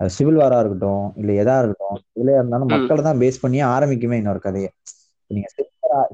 [0.00, 1.76] சிவில் வாரா இருக்கட்டும் இல்ல எதா இருக்கட்டும்
[2.12, 2.72] இதுல இருந்தாலும்.
[2.74, 4.70] மக்களை தான் பேஸ் பண்ணி ஆரம்பிக்குமே இன்னொரு கதையை
[5.30, 5.48] நீங்க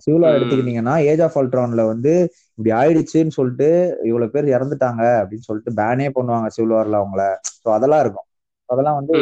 [0.05, 0.37] சிவில் வார்.
[0.39, 2.13] எடுத்துக்கிட்டீங்கன்னா ஏஜ் ஆஃப் ஆல்ட்ரான்ல வந்து
[2.59, 3.69] இப்படி ஆயிடுச்சுன்னு சொல்லிட்டு
[4.09, 7.25] இவ்வளவு பேர் இறந்துட்டாங்க அப்படின்னு சொல்லிட்டு பேனே பண்ணுவாங்க சிவில் வார்ல அவங்கள
[7.57, 8.29] ஸோ அதெல்லாம் இருக்கும்
[8.69, 9.17] அதெல்லாம் வந்து.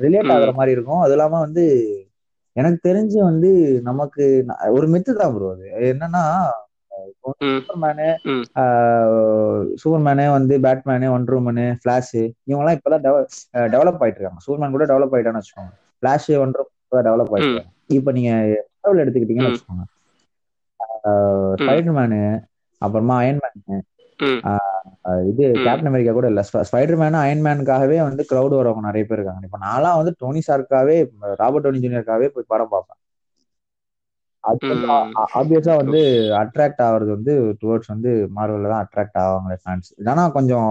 [0.00, 0.32] ரிலேட்.
[0.34, 1.64] ஆகுற மாதிரி இருக்கும் அது இல்லாம வந்து
[2.56, 3.50] எனக்கு தெரிஞ்சு வந்து
[3.88, 4.24] நமக்கு
[4.76, 6.22] ஒரு மெத்து தான் ப்ரோ அது என்னன்னா
[7.24, 7.34] ம்.
[7.56, 8.06] சூப்பர்மேனு.
[9.82, 12.14] சூப்பர்மேனு வந்து பேட்மேனு ஒண்டர் உமனு ஃபிளாஷ்
[12.46, 13.04] இவங்கெல்லாம் இப்பதான்
[13.70, 15.72] டெவலப் ஆயிட்டு இருக்காங்க சூப்பர்மேன் கூட டெவலப் ஆயிட்டான்னு வச்சுக்கோங்க
[16.02, 17.62] ஃபிளாஷ் ஒண்டர் கூட டெவலப் ஆயிட்டு
[17.98, 18.32] இப்போ நீங்க
[18.82, 19.50] Marvel எடுத்துக்கிட்டீங்கன்னு.
[19.50, 19.86] வச்சுக்கோங்க
[21.60, 22.20] ஸ்பைடர்மேனு
[22.82, 23.78] அப்புறமா அயன்மேனு.
[25.30, 25.44] இது.
[25.58, 30.12] கேப்டன் அமெரிக்கா கூட இல்ல ஸ்பைடர்மேனு அயன்மேனுக்காகவே வந்து கிரௌட் வரவங்க நிறைய பேர் இருக்காங்க இப்போ நான்லாம் வந்து
[30.20, 30.96] டோனி சார்க்காவே
[31.40, 32.98] ராபர்ட் டோனி ஜூனியருக்காகவே போய் படம் பார்ப்பேன்.
[34.44, 36.00] ஆப்வியஸா வந்து
[36.40, 40.70] அட்ராக்ட் ஆகுறது வந்து டுவர்ட்ஸ் வந்து மார்வல்ல தான் அட்ராக்ட் ஆவாங்க ஃபேன்ஸ் ஆனா கொஞ்சம்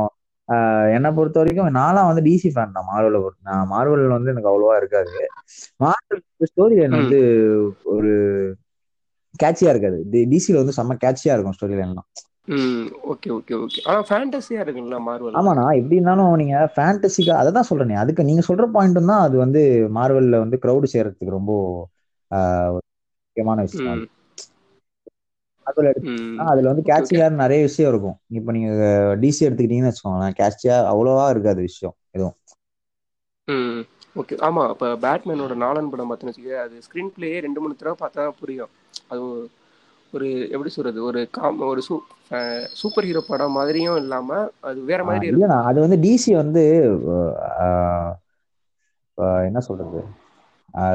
[0.95, 5.11] என்னை பொறுத்த வரைக்கும் நான்லாம் வந்து டிசி ஃபேன் தான் மார்வலை நான் மார்வல் வந்து எனக்கு அவ்வளவா இருக்காது.
[5.79, 6.21] Marvel
[6.51, 6.97] story line.
[6.97, 7.19] வந்து
[7.93, 8.13] ஒரு
[9.39, 9.97] கேட்சியா இருக்காது.
[10.31, 12.09] டிசில வந்து செம்ம கேட்சியா இருக்கும் ஸ்டோரி லைன்லாம்
[13.11, 13.79] ஓகே ஓகே ஓகே.
[13.87, 17.95] ஆனா ஃபேண்டஸியா இருக்குல்ல மார்வல் ஆமாண்ணா எப்படி இருந்தாலும் நீங்க ஃபேண்டசிக்கா அதை தான் சொல்றேனே.
[18.03, 19.61] அதுக்கு நீங்க சொல்ற பாயிண்ட்டும் தான் அது வந்து
[19.97, 21.51] மார்வல்ல வந்து கிரௌடு சேர்றதுக்கு ரொம்ப
[23.41, 24.03] முக்கியமான விஷயம் அது.
[24.03, 24.07] ம்.
[25.67, 26.37] மார்வல் எடுத்து ம்.
[26.37, 28.17] ஆனா, அதுல வந்து கேட்சியான நிறைய விஷயம் இருக்கும்.
[28.37, 28.71] இப்போ நீங்க
[29.21, 32.37] டிசி எடுத்துக்கிட்டீங்கன்னு வச்சுக்கோங்களேன் கேட்சியா அவ்வளவா இருக்காது விஷயம் எதுவும்.
[34.15, 34.35] ஓகே.
[34.41, 38.71] ஆமா இப்போ பேட்மேனோட நாலன் படம் பார்த்தீங்கன்னு அது ஸ்க்ரீன் பிளேயே ரெண்டு மூணு தடவை பார்த்தா புரியும்.
[39.09, 39.21] அது
[40.13, 41.81] ஒரு எப்படி சொல்றது ஒரு காம் ஒரு
[42.75, 44.29] சூப்பர் ஹீரோ படம் மாதிரியும் இல்லாம
[44.63, 45.29] அது வேற மாதிரி
[45.69, 46.61] அது வந்து டிசி வந்து
[49.47, 49.99] என்ன சொல்றது?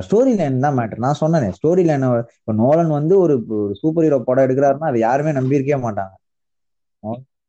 [0.07, 4.19] ஸ்டோரி லைன் தான் மேட்டர் நான் சொன்னேனே ஸ்டோரி லைன் இப்போ நோலன் வந்து ஒரு ஒரு சூப்பர் ஹீரோ
[4.29, 6.15] படம் எடுக்கிறாருன்னா அது யாருமே நம்பியிருக்கவே மாட்டாங்க.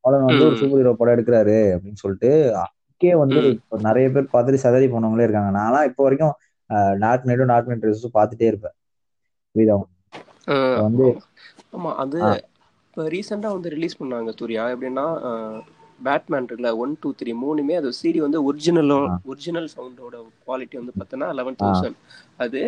[0.04, 2.32] நோலன் வந்து ஒரு சூப்பர் ஹீரோ படம் எடுக்கிறாரு அப்படின்னு சொல்லிட்டு
[2.64, 5.52] அதுக்கே வந்து இப்போ நிறைய பேர் பதறி சதறி போனவங்களே இருக்காங்க.
[5.60, 6.34] நான்லாம் இப்போ வரைக்கும்
[7.04, 8.76] டார்க் நைட்டும் டார்க் நைட் ரிவ்யூஸும் பார்த்துட்டே இருப்பேன்.
[9.56, 9.76] புரியுதா
[10.82, 11.06] வந்து
[11.76, 12.20] ஆமா அது
[12.88, 14.64] இப்போ ரீசெண்டாக வந்து ரிலீஸ் பண்ணாங்க சூர்யா.
[14.74, 15.06] எப்படின்னா
[16.00, 21.30] பேட்மேன் இருக்குல்ல ஒன் டூ த்ரீ மூணுமே அது சிடி வந்து ஒரிஜினலோ ஒரிஜினல் சவுண்டோட குவாலிட்டி வந்து பார்த்தோன்னா
[21.34, 21.98] லெவன் தௌசண்ட்
[22.38, 22.62] அது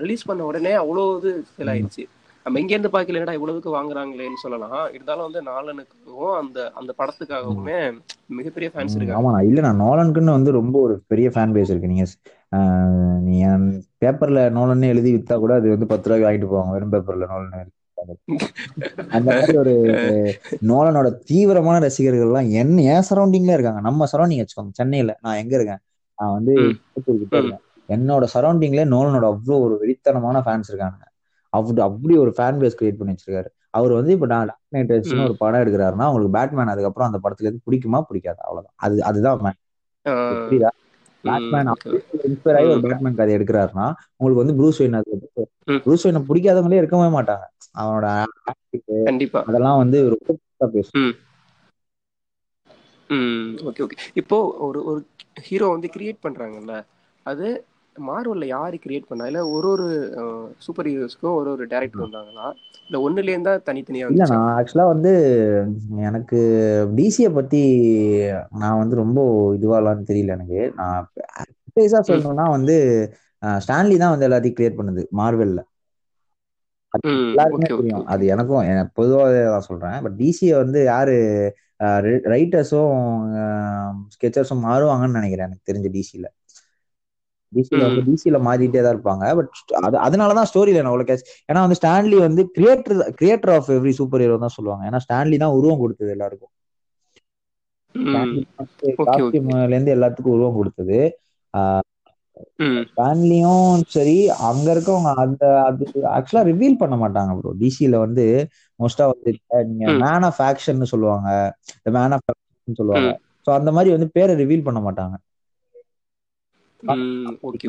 [0.00, 2.04] ரிலீஸ் பண்ண உடனே அவ்வளோ இது ம், ஆயிடுச்சு
[2.46, 4.84] நம்ம இங்கேருந்து பார்க்கலடா இவ்வளவுக்கு வாங்குறாங்களேன்னு சொல்லலாம்.
[4.94, 6.92] இருந்தாலும் வந்து நாலனுக்காகவும் அந்த அந்த.
[7.00, 7.76] படத்துக்காகவுமே
[8.30, 9.18] மிகப்பெரிய ஃபேன்ஸ் ம், இருக்காங்க.
[9.18, 9.40] ஆமாண்ணா.
[9.48, 11.90] இல்லைண்ணா நோலனுக்குன்னு வந்து ரொம்ப ஒரு பெரிய ஃபேன் பேஸ் இருக்கு.
[11.90, 12.06] நீங்க
[13.26, 13.36] நீ
[14.02, 16.72] பேப்பர்ல நோலன்னு எழுதி வித்தா கூட அது வந்து பத்து ரூபாய்க்கு வாங்கிட்டு போவாங்க.
[16.76, 17.70] வெறும் பேப்பர்ல நோலன்
[19.08, 19.72] அந்த மாதிரி ஒரு
[20.70, 23.80] நோலனோட தீவிரமான ரசிகர்கள்லாம் என்ன என் சரௌண்டிங்ல இருக்காங்க.
[23.80, 24.72] நம்ம சரௌண்டிங் வச்சுக்கோங்க.
[24.72, 25.82] சென்னையில நான் எங்க இருக்கேன்?
[26.18, 26.54] நான் வந்து
[27.88, 31.00] என்னோட சரௌண்டிங்ல நோலனோட அவ்வளோ ஒரு வெறித்தனமான ஃபேன்ஸ் இருக்காங்க.
[31.52, 33.48] அப்படி அப்படி ஒரு ஃபேன் பேஸ் கிரியேட் பண்ணி வச்சிருக்காரு.
[33.70, 37.48] அவர் வந்து இப்போ நான் டார்க் நைட் ரைட்ஸ்னு ஒரு படம் எடுக்கிறாருன்னா உங்களுக்கு பேட்மேன் அதுக்கப்புறம் அந்த படத்துல
[37.48, 38.00] இருந்து பிடிக்குமா?
[38.10, 38.42] பிடிக்காதா.
[38.48, 38.76] அவ்வளவுதான்.
[38.76, 39.56] அது அதுதான்
[40.42, 40.70] புரியுதா?
[41.24, 41.70] பேட்மேன்
[42.28, 43.86] இன்ஸ்பயர் ஆகி ஒரு பேட்மேன் கதை எடுக்கிறாருன்னா
[44.16, 45.18] உங்களுக்கு வந்து ப்ரூஸ் வெயின் அது
[45.84, 47.44] ப்ரூஸ் வெயினை பிடிக்காதவங்களே இருக்கவே மாட்டாங்க.
[47.74, 48.06] அவனோட
[49.06, 49.42] கண்டிப்பா.
[49.46, 50.36] அதெல்லாம் வந்து ரொம்ப
[50.72, 50.98] பேசும்.
[53.68, 53.96] Okay okay.
[54.20, 54.36] இப்போ
[54.66, 55.00] ஒரு ஒரு
[55.42, 56.74] ஹீரோ வந்து கிரியேட் பண்றாங்கல்ல
[57.26, 57.46] அது
[58.06, 59.86] மார்வல்ல யாரு கிரியேட் பண்ணா இல்ல ஒரு ஒரு
[60.66, 62.46] சூப்பர் ஹீரோஸ்க்கும் ஒரு ஒரு டேரக்டர் வந்தாங்களா
[62.88, 65.10] இல்ல ஒண்ணுல இருந்தா தனித்தனியா இல்ல நான் ஆக்சுவலா வந்து
[66.08, 66.38] எனக்கு
[66.98, 67.60] டிசியை பத்தி
[68.60, 69.18] நான் வந்து ரொம்ப
[69.56, 70.60] இதுவாலான்னு தெரியல எனக்கு.
[70.80, 71.06] நான்
[71.66, 72.76] ப்ரிசைஸா சொல்லணும்னா வந்து
[73.60, 75.60] ஸ்டான்லி தான் வந்து எல்லாத்தையும் கிரியேட் பண்ணுது மார்வெல்ல
[77.30, 78.02] எல்லாருக்குமே தெரியும்.
[78.02, 78.12] ஓகே.
[78.12, 79.98] அது எனக்கும் எனக்கு பொதுவாகவே தான் சொல்றேன்.
[80.04, 81.16] பட் டிசியை வந்து யாரு
[82.32, 82.96] ரைட்டர்ஸும்
[84.14, 86.26] ஸ்கெச்சர்ஸும் மாறுவாங்கன்னு நினைக்கிறேன் எனக்கு தெரிஞ்ச டிசியில
[87.52, 89.24] டிசியில வந்து ம் டிசியில மாறிட்டே தான் இருப்பாங்க.
[89.38, 93.94] பட் அது அதனாலதான் ஸ்டோரியில நான் அவ்வளவு கேட்ச் ஏன்னா வந்து ஸ்டான்லி வந்து creator creator of every
[94.24, 94.84] superhero தான் சொல்லுவாங்க.
[94.90, 96.52] ஏன்னா ஸ்டான்லி தான் உருவம் கொடுத்தது எல்லாருக்கும்.
[99.06, 100.98] காஸ்டியூம்ல இருந்து எல்லாத்துக்கும் உருவம் கொடுத்தது.
[102.90, 103.64] ஸ்டான்லியும்
[103.94, 104.16] சரி
[104.48, 105.84] அங்க இருக்கவங்க அந்த அது
[106.16, 108.24] ஆக்சுவலா ரிவீல் பண்ண மாட்டாங்க ப்ரோ டிசியில வந்து
[108.80, 109.32] மோஸ்டா வந்து
[109.70, 111.28] நீங்க மேன் ஆஃப் ஆக்ஷன் சொல்லுவாங்க.
[111.96, 112.28] மேன் ஆஃப்
[112.78, 113.10] சொல்லுவாங்க.
[113.46, 115.14] ஸோ அந்த மாதிரி வந்து பேரை ரிவீல் பண்ண மாட்டாங்க.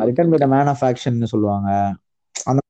[0.07, 1.69] Return by man of action சொல்லுவாங்க.
[2.35, 2.61] அந்த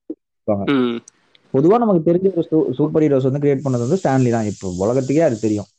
[1.54, 2.46] பொதுவா நமக்கு தெரிஞ்ச ஒரு
[2.80, 4.50] சூப்பர் ஹீரோஸ் வந்து கிரியேட் பண்ணது வந்து ஸ்டான்லி தான்.
[4.52, 5.70] இப்போ உலகத்துக்கே அது தெரியும்.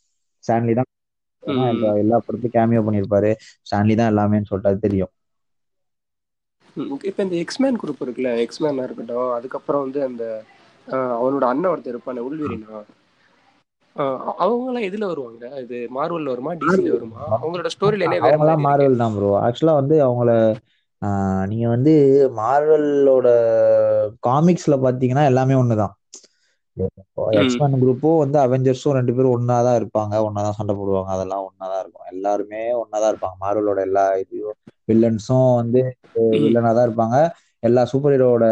[0.43, 0.89] ஸ்டான்லி தான்
[2.03, 3.31] எல்லா படத்தையும் கேமியோ பண்ணியிருப்பாரு.
[3.69, 5.11] ஸ்டான்லி தான் எல்லாமேன்னு சொல்லிட்டு அது தெரியும்.
[7.09, 8.31] இப்போ இந்த எக்ஸ்மேன் குரூப் இருக்குல்ல.
[8.45, 9.29] எக்ஸ்மேனா இருக்கட்டும்.
[9.37, 10.23] அதுக்கப்புறம் வந்து அந்த
[11.17, 12.77] அவனோட அண்ணன் ஒருத்தர் இருப்பான உள்வீரினா
[14.43, 15.45] அவங்களாம் எதுல வருவாங்க?
[15.63, 16.51] இது மார்வல்ல வருமா?
[16.61, 17.23] டிசில வருமா?
[17.35, 20.31] அவங்களோட ஸ்டோரி லைனே வேற மாதிரி மார்வல் தான் ப்ரோ ஆக்சுவலா வந்து அவங்கள
[21.51, 21.93] நீங்க வந்து
[22.37, 23.27] மார்வலோட
[24.27, 25.93] காமிக்ஸ்ல பாத்தீங்கன்னா எல்லாமே ஒண்ணுதான்.
[27.41, 30.13] எக்ஸ்மேன் குரூப்பும் வந்து அவெஞ்சர்ஸும் ரெண்டு பேரும் ஒன்னாதான் இருப்பாங்க.
[30.27, 31.11] ஒன்னாதான் சண்டை போடுவாங்க.
[31.15, 32.07] அதெல்லாம் ஒன்னாதான் இருக்கும்.
[32.13, 33.37] எல்லாருமே ஒன்னாதான் இருப்பாங்க.
[33.41, 34.57] மார்வலோட எல்லா இதுவும்
[34.87, 35.81] வில்லன்ஸும் வந்து
[36.41, 37.17] வில்லனா தான் இருப்பாங்க.
[37.63, 38.45] எல்லா சூப்பர் ஹீரோட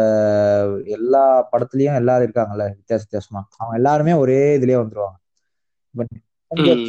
[0.96, 1.22] எல்லா
[1.52, 3.40] படத்துலயும் எல்லாரும் இருக்காங்கல்ல வித்தியாச வித்தியாசமா.
[3.54, 5.16] அவங்க எல்லாருமே ஒரே இதுலயே வந்துருவாங்க.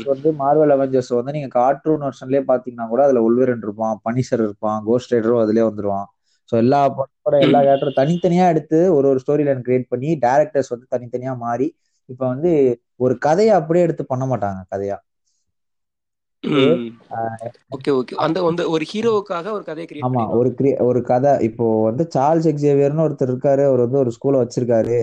[0.05, 5.13] வந்து மார்வல் அவெஞ்சர்ஸ் வந்து நீங்க கார்ட்டூன் வெர்ஷன்லயே பாத்தீங்கன்னா கூட அதுல உள்வரன் இருப்பான் பனிஷர் இருப்பான் கோஸ்ட்
[5.13, 6.07] ரைடரும் அதுலயே வந்துருவான்.
[6.49, 10.87] ஸோ எல்லா படத்தோட எல்லா கேரக்டரும் தனித்தனியா எடுத்து ஒரு ஒரு ஸ்டோரி லைன் கிரியேட் பண்ணி டேரக்டர்ஸ் வந்து
[10.93, 11.67] தனித்தனியா மாறி
[12.09, 12.51] இப்ப வந்து
[12.99, 14.97] ஒரு கதையை அப்படியே எடுத்து பண்ண மாட்டாங்க கதையா.
[17.75, 18.13] Okay okay.
[18.25, 20.49] அந்த வந்து ஒரு ஹீரோவுக்காக ஒரு கதையை கிரியேட் ஆமா ஒரு
[20.87, 21.33] ஒரு கதை.
[21.47, 23.63] இப்போ வந்து சார்ல்ஸ் எக்ஸேவியர்னு ஒருத்தர் இருக்காரு.
[23.69, 24.99] அவர் வந்து ஒரு ஸ்கூலை வச்சிருக்காரு.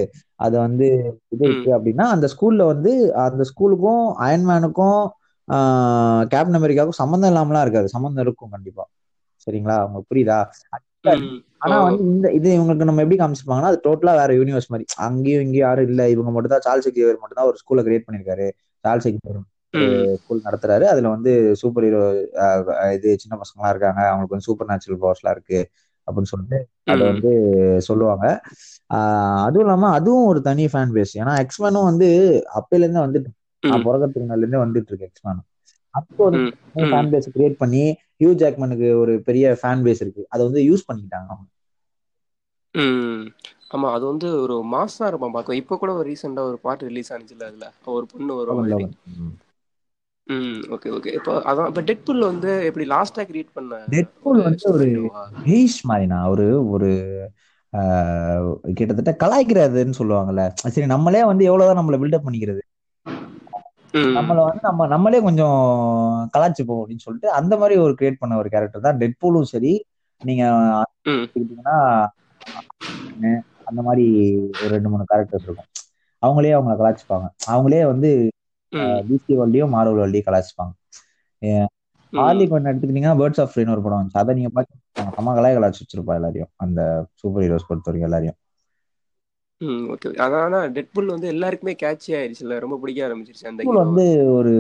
[0.46, 0.88] அது வந்து
[1.34, 2.92] இது இருக்கு அப்படின்னா அந்த ஸ்கூல்ல வந்து
[3.26, 5.00] அந்த ஸ்கூலுக்கும் அயன்மேனுக்கும்
[6.32, 7.88] கேப்டன் அமெரிக்காவுக்கும் சம்மந்தம் இல்லாமலாம் இருக்காது.
[7.94, 8.84] சம்மந்தம் இருக்கும் கண்டிப்பா.
[9.46, 9.76] சரிங்களா?
[9.86, 10.38] உங்களுக்கு புரியுதா?
[11.64, 14.86] ஆனா வந்து இந்த இது இவங்களுக்கு நம்ம எப்படி காமிச்சிருப்பாங்கன்னா அது டோட்டலா வேற யூனிவர்ஸ் மாதிரி.
[15.06, 16.02] அங்கேயும் இங்கேயும் யாரும் இல்ல.
[16.14, 18.46] இவங்க மட்டும் தான் சார்ல்ஸ் எக்ஸேவியர் மட்டும் தான் ஒரு ஸ்கூலை கிரியேட் பண்ணிருக்காரு
[18.84, 19.40] சார்ல்ஸ் எக்ஸேவியர்
[20.16, 20.84] ஸ்கூல் நடத்துறாரு.
[20.92, 22.02] அதுல வந்து சூப்பர் ஹீரோ
[22.96, 24.00] இது சின்ன பசங்களாம் இருக்காங்க.
[24.10, 25.60] அவங்களுக்கு வந்து சூப்பர் நேச்சுரல் பவர்ஸ்லாம் இருக்கு
[26.08, 26.58] அப்படின்னு சொல்லிட்டு
[26.92, 27.30] அதை வந்து
[27.88, 28.26] சொல்லுவாங்க.
[29.46, 32.08] அதுவும் இல்லாம அதுவும் ஒரு தனி ஃபேன் பேஸ் ஏன்னா எக்ஸ்மேனும் வந்து
[32.58, 33.30] அப்பையில இருந்தே வந்துட்டு
[33.62, 35.46] நான் பிறக்கிறதுக்கு முன்னாடில இருந்தே வந்துட்டு இருக்கு எக்ஸ்மேனும்
[35.94, 36.38] அப்போ ஒரு
[36.84, 37.84] ஃபேன் பேஸ் கிரியேட் பண்ணி
[38.20, 40.22] ஹியூ ஜாக்மனுக்கு ஒரு பெரிய ஃபேன் பேஸ் இருக்கு.
[40.32, 41.48] அதை வந்து யூஸ் பண்ணிக்கிட்டாங்க அவங்க.
[43.70, 45.60] ஆமா அது வந்து ஒரு மாசா இருப்பான் பார்க்க.
[45.60, 47.66] இப்போ கூட ஒரு ரீசெண்டா ஒரு பாட்டு ரிலீஸ் ஆனிச்சுல அதுல.
[47.92, 49.20] ஒரு பொண்ணு வரும் லெவன் மாதிரி லெவன் ம்.
[49.22, 49.36] ம்
[50.74, 54.86] ஓகே ஓகே இப்போ அதான் இப்போ டெட்புல் வந்து எப்படி லாஸ்டா கிரியேட் பண்ண டெட்பூல் வந்து ஒரு
[55.48, 56.90] ஹீஷ் மாதிரினா ஒரு ஒரு
[58.78, 60.44] கிட்டத்தட்ட கலாய்க்கிறதுன்னு சொல்லுவாங்கல்ல.
[60.74, 62.62] சரி நம்மளே வந்து எவ்வளவுதான் நம்மள பில்டப் பண்ணிக்கிறது.
[64.16, 65.60] நம்மள வந்து நம்ம நம்மளே கொஞ்சம்
[66.34, 69.72] கலாய்ச்சிப்போம் அப்படின்னு சொல்லிட்டு அந்த மாதிரி ஒரு கிரியேட் பண்ண ஒரு கேரக்டர் தான் டெட்பூலும் சரி.
[70.20, 70.44] நீங்க
[73.68, 74.04] அந்த மாதிரி
[74.60, 75.70] ஒரு ரெண்டு மூணு கேரக்டர்ஸ் இருக்கும்.
[76.22, 77.26] அவங்களே அவங்க கலாய்ச்சிப்பாங்க.
[77.52, 78.10] அவங்களே வந்து
[79.08, 80.72] பிசி வேர்ல்டையும் மார்வல் வேர்ல்டையும் கலாய்ச்சிப்பாங்க.
[82.12, 82.50] ஹார்லி ம்.
[82.50, 84.22] குவன் எடுத்துக்கிட்டீங்கன்னா பேர்ட்ஸ் ஆஃப் ஃப்ரீன்னு ஒரு படம் வந்துச்சு.
[84.22, 84.78] அதை நீங்க பார்த்து
[85.16, 86.52] அம்மா கலாய் கலாய்ச்சி வச்சிருப்பா எல்லாரையும்.
[86.56, 86.80] அந்த
[87.14, 88.38] சூப்பர் ஹீரோஸ் பொறுத்த வரைக்கும் எல்லாரையும்.
[89.60, 94.52] ம் ஓகே அதான் டெட்புல் வந்து எல்லாருக்குமே கேட்சி ஆயிடுச்சுல ரொம்ப பிடிக்க ஆரம்பிச்சிருச்சு அந்த வந்து ஒரு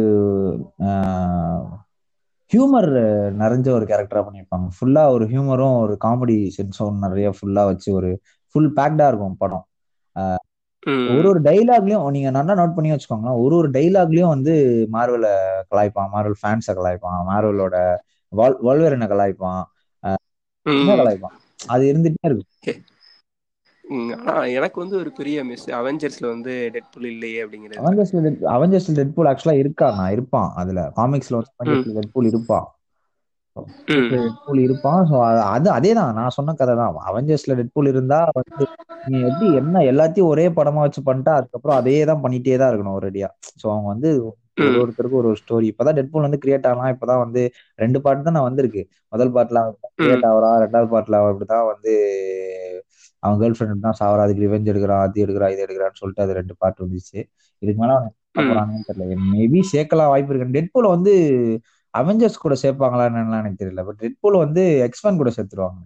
[2.52, 2.88] ஹியூமர்
[3.38, 4.68] நிறைஞ்ச ஒரு கேரக்டரா பண்ணியிருப்பாங்க.
[4.76, 8.10] ஃபுல்லா ஒரு ஹியூமரும் ஒரு காமெடி சென்ஸும் நிறைய ஃபுல்லா வச்சு ஒரு
[8.54, 9.64] ஃபுல் பேக்டா இருக்கும் படம்.
[11.12, 13.38] ஒரு ஒரு டைலாக்லயும் நீங்க நல்லா நோட் பண்ணி வச்சுக்கோங்களேன்.
[13.42, 14.52] ஒரு ஒரு டைலாக்லயும் வந்து
[14.92, 15.26] மார்வல
[15.70, 16.10] கலாய்ப்பான்.
[16.12, 17.18] மார்வல் ஃபேன்ஸை கலாய்ப்பான்.
[17.30, 17.76] மார்வலோட
[18.62, 19.62] வல்வேரனை கலாய்ப்பான்.
[20.98, 21.36] கலாய்ப்பான்.
[21.68, 22.48] அது இருந்துட்டே இருக்கும்
[23.84, 28.20] ம், ஆனா எனக்கு வந்து ஒரு பெரிய மிஸ் அவெஞ்சர்ஸ்ல வந்து டெட்புல் இல்லையே அப்படிங்கிறது அவெஞ்சர்ஸ்ல
[28.54, 30.50] அவெஞ்சர்ஸ்ல டெட்பூல் ஆக்சுவலா இருக்கானா இருப்பான்.
[30.54, 32.66] அதுல காமிக்ஸ்ல வந்து டெட்பூல் இருப்பான்.
[34.10, 35.00] டெட்பூல் இருப்பான்.
[35.10, 35.16] ஸோ
[35.48, 38.66] அது அதே தான் நான் சொன்ன கதை தான் அவெஞ்சர்ஸ்ல டெட்பூல் இருந்தா வந்து
[39.06, 43.28] நீ எப்படி என்ன எல்லாத்தையும் ஒரே படமா வச்சு பண்ணிட்டா அதுக்கப்புறம் அதே தான் பண்ணிட்டே தான் இருக்கணும் ஒரேடியா
[43.60, 46.92] ஸோ அவங்க வந்து ஒரு ம் ஒருத்தருக்கும் ஒரு ஸ்டோரி இப்பதான் டெட்பூல் வந்து கிரியேட் ஆகலாம்.
[46.94, 47.42] இப்பதான் வந்து
[47.78, 48.82] ரெண்டு பார்ட் தான் வந்திருக்கு.
[49.12, 49.74] முதல் ம்.
[49.98, 51.92] கிரியேட் ஆகுறா ரெண்டாவது பார்ட்ல அவன் இப்படிதான் வந்து
[53.22, 56.54] அவன் கேர்ள் ஃப்ரெண்ட் தான் சாவரா அதுக்கு ரிவெஞ்ச் எடுக்கிறான் அது எடுக்கிறான் இது எடுக்கிறான்னு சொல்லிட்டு அது ரெண்டு
[56.60, 57.18] பார்ட் வந்துச்சு.
[57.62, 57.94] இதுக்கு மேல
[58.40, 59.04] போறான்னு தெரியல.
[59.32, 60.56] மேபி சேர்க்கலாம் வாய்ப்பு இருக்கு.
[60.58, 61.12] டெட்பூல வந்து
[61.98, 63.84] அவெஞ்சர்ஸ் கூட சேர்ப்பாங்களான்னு எனக்கு தெரியல.
[63.84, 65.80] பட் டெட்பூல வந்து எக்ஸ்பேன் கூட சேர்த்துருவாங்க.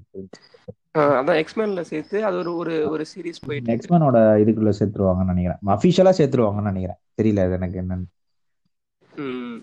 [0.94, 5.62] அதான் எக்ஸ்மேன்ல சேர்த்து அது ஒரு ஒரு ஒரு சீரிஸ் போயிட்டு எக்ஸ்மேனோட இதுக்குள்ள சேர்த்துருவாங்கன்னு நினைக்கிறேன்.
[5.66, 7.00] அஃபிஷியலா சேர்த்துருவாங்கன்னு நினைக்கிறேன்.
[7.22, 8.06] தெரியல அது எனக்கு என்னன்னு.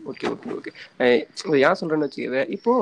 [0.10, 0.72] Okay okay okay.
[1.00, 2.74] ஏன் சொல்றேன்னு வச்சுக்கவே இப்போ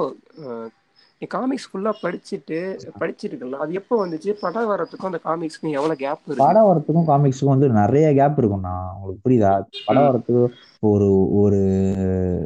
[1.21, 2.57] நீ காமிக்ஸ் ஃபுல்லா படிச்சுட்டு
[3.01, 4.31] படிச்சிருக்கல அது எப்போ வந்துச்சு?
[4.43, 6.43] படம் வரதுக்கும் அந்த காமிக்ஸ்க்கும் எவ்வளவு கேப் இருக்கு?
[6.43, 8.75] படம் வரத்துக்கும் காமிக்ஸுக்கும் வந்து நிறைய கேப் இருக்கும்ண்ணா.
[8.95, 9.51] உங்களுக்கு புரியுதா?
[9.87, 10.07] படம்.
[10.09, 10.43] வரத்துக்கு
[10.89, 11.07] ஒரு
[11.41, 11.59] ஒரு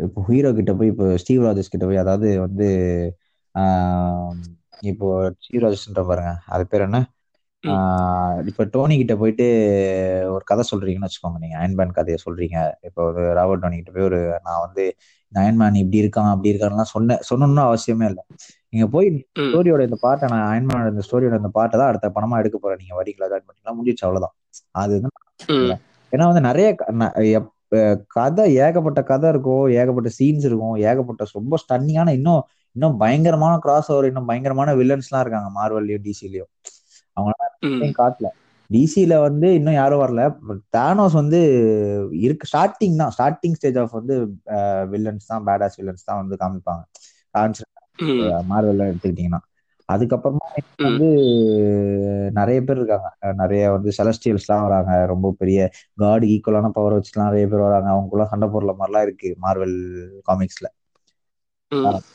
[0.06, 2.70] இப்போ ஹீரோ கிட்ட போய் இப்போ ஸ்டீவ் ராஜஸ் கிட்ட போய் அதாவது வந்து
[4.92, 5.08] இப்போ
[5.44, 7.00] ஸ்டீவ் ராஜஸ்ன்ற பாருங்க அது பேர் என்ன?
[8.50, 9.46] இப்போ டோனி கிட்ட போயிட்டு
[10.36, 12.58] ஒரு கதை சொல்றீங்கன்னு வச்சுக்கோங்க நீங்க அயன்மேன் கதையை சொல்றீங்க.
[12.88, 14.84] இப்போ ஒரு ராபர்ட் டோனி கிட்ட போய் ஒரு நான் வந்து
[15.32, 18.24] இந்த அயன்மேன் இப்படி இருக்கான் அப்படி இருக்கான்லாம் சொன்ன சொல்லணும்னு அவசியமே இல்லை.
[18.74, 19.08] நீங்க போய்.
[19.46, 22.96] ஸ்டோரியோட இந்த பாட்டை நான் அயன்மேனோட இந்த ஸ்டோரியோட இந்த பாட்டை தான் அடுத்த படமா எடுக்க போறேன் நீங்க
[23.00, 24.36] வரீங்களா ஜாயின் பண்ணிக்கலாம் முடிச்சு அவ்வளவுதான்
[24.82, 25.16] அதுதான்
[25.56, 25.74] ம்.
[26.12, 26.68] ஏன்னா வந்து நிறைய
[28.16, 32.42] கதை ஏகப்பட்ட கதை இருக்கும் ஏகப்பட்ட சீன்ஸ் இருக்கும் ஏகப்பட்ட ரொம்ப ஸ்டன்னிங்கான இன்னும்
[32.76, 36.52] இன்னும் பயங்கரமான கிராஸ் ஓவர் இன்னும் பயங்கரமான வில்லன்ஸ்லாம் இருக்காங்க மார்வல்லையும் டிசிலையும்
[37.18, 37.34] அவங்க.
[37.98, 38.30] காட்டல
[38.70, 40.22] டிசில வந்து இன்னும் யாரும் வரல
[40.76, 41.40] தானோஸ் வந்து
[42.26, 44.16] இருக்கு ஸ்டார்டிங் தான் ஸ்டார்டிங் ஸ்டேஜ் ஆஃப் வந்து
[44.94, 46.84] வில்லன்ஸ் தான் பேடாஸ் வில்லன்ஸ் தான் வந்து காமிப்பாங்க.
[48.52, 49.42] மார்வெல்லாம் எடுத்துக்கிட்டீங்கன்னா.
[49.90, 50.40] அதுக்கப்புறமா.
[50.86, 51.06] வந்து
[52.38, 53.10] நிறைய பேர் இருக்காங்க.
[53.42, 54.92] நிறைய வந்து செலஸ்டியல்ஸ்லாம் வராங்க.
[55.14, 55.60] ரொம்ப பெரிய
[55.98, 57.90] காட் ஈக்குவலான பவர் வச்சுலாம் நிறைய பேர் வராங்க.
[57.94, 59.78] அவங்களுக்குள்ள சண்டை போடுற மாதிரிலாம் இருக்கு மார்வெல்
[60.28, 60.70] காமிக்ஸ்ல.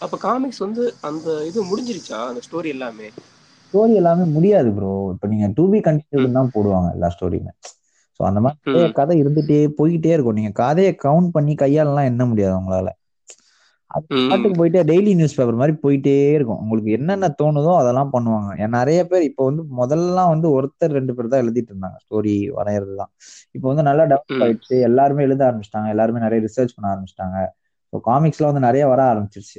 [0.04, 2.20] அப்ப காமிக்ஸ் வந்து அந்த இது முடிஞ்சிருச்சா?
[2.30, 3.08] அந்த ஸ்டோரி எல்லாமே?
[3.64, 7.52] ஸ்டோரி எல்லாமே முடியாது ப்ரோ இப்போ நீங்க டூ பி கண்டினியூ தான் போடுவாங்க எல்லா ஸ்டோரியுமே
[8.20, 8.56] ஸோ அந்த மாதிரி.
[8.98, 10.38] கதை இருந்துட்டே போய்கிட்டே இருக்கும்.
[10.38, 12.88] நீங்க கதையை கவுண்ட் பண்ணி கையாலலாம் எண்ண முடியாது உங்களால.
[14.22, 16.58] பாட்டுக்கு போயிட்டே டெய்லி நியூஸ் பேப்பர் மாதிரி போயிட்டே இருக்கும்.
[16.58, 18.48] உங்களுக்கு என்னென்ன தோணுதோ அதெல்லாம் பண்ணுவாங்க.
[18.76, 21.98] நிறைய பேர் இப்போ வந்து முதல்லாம் வந்து ஒருத்தர் ரெண்டு பேர் தான் எழுதிட்டு இருந்தாங்க.
[22.04, 23.12] ஸ்டோரி வரைகிறது தான்
[23.54, 24.42] இப்போ வந்து நல்லா டெவலப்.
[24.42, 24.74] ஆயிடுச்சு.
[24.88, 25.88] எல்லாருமே எழுத ஆரம்பிச்சிட்டாங்க.
[25.88, 27.38] எல்லாருமே நிறைய ரிசர்ச் பண்ண ஆரம்பிச்சிட்டாங்க.
[27.92, 29.58] ஸோ காமிக்ஸ்ல வந்து நிறைய வர ஆரம்பிச்சிருச்சு.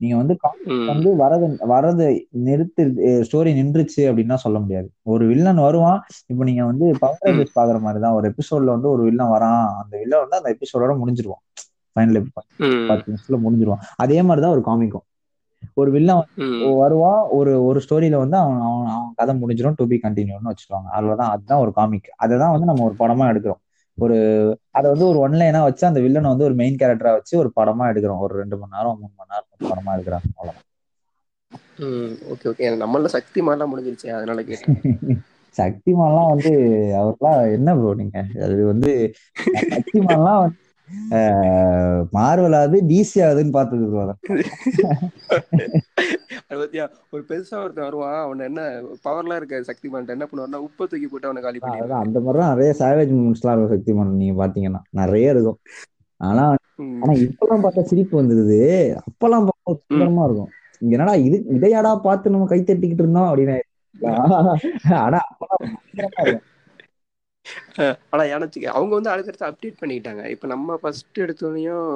[0.00, 0.34] நீங்க வந்து
[0.72, 0.86] ம்.
[0.86, 2.06] வந்து வரது வரது
[2.46, 2.82] நிறுத்து
[3.28, 4.88] ஸ்டோரி நின்றுச்சு அப்படின்னா சொல்ல முடியாது.
[5.12, 6.00] ஒரு வில்லன் வருவான்.
[6.30, 7.20] இப்போ நீங்க வந்து பவர்
[7.56, 8.16] பாக்குற மாதிரி தான்.
[8.18, 9.64] ஒரு எபிசோட்ல வந்து ஒரு வில்லன் வரான்.
[9.80, 11.42] அந்த வில்லன் வந்து அந்த எபிசோடோட முடிஞ்சிருவான்.
[11.96, 12.26] ஃபைனல்.
[12.88, 13.84] பத்து நிமிஷத்துல முடிஞ்சிருவான்.
[13.96, 15.06] அதே மாதிரிதான் ஒரு காமிக்கும்.
[15.74, 16.76] ஒரு வில்லன் ம்.
[16.76, 21.30] வருவான் ஒரு ஒரு ஸ்டோரியில வந்து அவன் அவன் அவன் கதை முடிஞ்சிடும் டு பி கண்டினியூன்னு வச்சுருவாங்க அவ்வளவுதான்
[21.30, 23.60] அதுதான் ஒரு காமிக் அதை தான் வந்து நம்ம ஒரு படமா எடுக்கிறோம்.
[23.98, 24.16] ஒரு
[24.70, 28.18] அதை வந்து ஒரு ஒன்லைனா வச்சு அந்த வில்லனை வந்து ஒரு மெயின் கேரக்டரா வச்சு ஒரு படமா எடுக்கிறோம்.
[28.18, 30.28] ஒரு ரெண்டு மணி நேரம் மூணு மணி நேரம் படமா எடுக்கிறாங்க.
[30.34, 30.64] அவ்வளவுதான்.
[31.78, 32.14] ம்.
[32.32, 34.76] ஓகே ஓகே நம்மள சக்தி மாதிரிலாம் முடிஞ்சிருச்சு அதனால கேட்டேன்.
[35.56, 36.50] சக்திமான்லாம் வந்து
[36.94, 38.24] அவர்லாம் என்ன ப்ரோ நீங்க?
[38.42, 39.12] அது வந்து
[39.70, 40.64] சக்திமான்லாம் வந்து
[41.12, 43.54] ஆஹ், மார்வல் ஆகுது டிசி ஆகுதுன்னு
[46.48, 48.60] அது பத்தியா ஒரு பெருசா ஒருத்தன் வருவான் அவன் என்ன
[49.06, 52.72] பவர்லாம் இருக்க சக்தி பண்ணிட்டு என்ன பண்ணுவான்னா உப்பை தூக்கி போட்டு அவனை காலி பண்ணிடுவான் அந்த மாதிரிலாம் நிறைய
[52.80, 55.58] சேவேஜ் மூமெண்ட்ஸ்லாம் இருக்கும் சக்திமான் நீங்க பாத்தீங்கன்னா நிறைய இருக்கும்.
[56.20, 56.44] ஆனா.
[57.00, 58.60] ஆனா இப்பெல்லாம் பார்த்தா சிரிப்பு வந்துருது.
[59.02, 60.50] அப்பெல்லாம் பார்த்தா சுந்தரமா இருக்கும்.
[60.82, 63.56] இங்க என்னடா இது இதையாடா பார்த்து நம்ம கை தட்டிக்கிட்டு இருந்தோம் அப்படின்னு
[65.00, 65.62] ஆனா அப்பெல்லாம்
[66.24, 66.42] இருக்கும்.
[68.10, 70.22] ஆனா எனக்கு அவங்க வந்து அடுத்தடுத்து அப்டேட் பண்ணிக்கிட்டாங்க.
[70.34, 71.86] இப்ப நம்ம ஃபர்ஸ்ட் எடுத்தோடனையும்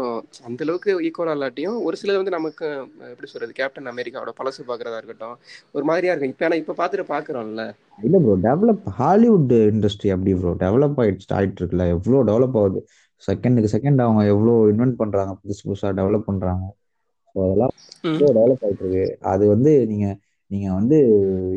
[0.49, 2.67] அந்த அளவுக்கு ஈக்குவலா இல்லாட்டியும் ஒரு சிலது வந்து நமக்கு
[3.11, 5.37] எப்படி சொல்றது கேப்டன் அமெரிக்காவோட பழசு பாக்குறதா இருக்கட்டும்
[5.75, 6.35] ஒரு மாதிரியா இருக்கும்.
[6.35, 7.65] இப்ப ஆனா இப்ப பாத்துட்டு பாக்குறோம்ல.
[7.99, 11.87] இல்ல ப்ரோ டெவலப் ஹாலிவுட் இண்டஸ்ட்ரி அப்படி ப்ரோ டெவலப் ஆயிடுச்சு ஆயிட்டு இருக்குல்ல.
[11.95, 12.81] எவ்வளவு டெவலப் ஆகுது.
[13.23, 16.65] செகண்டுக்கு செகண்ட் அவங்க எவ்வளவு இன்வென்ட் பண்றாங்க புதுசு புதுசா டெவலப் பண்றாங்க.
[17.35, 17.75] ஸோ அதெல்லாம்.
[18.13, 19.05] எவ்வளோ டெவலப் ஆயிட்டு இருக்கு.
[19.33, 20.07] அது வந்து நீங்க
[20.51, 20.97] நீங்க வந்து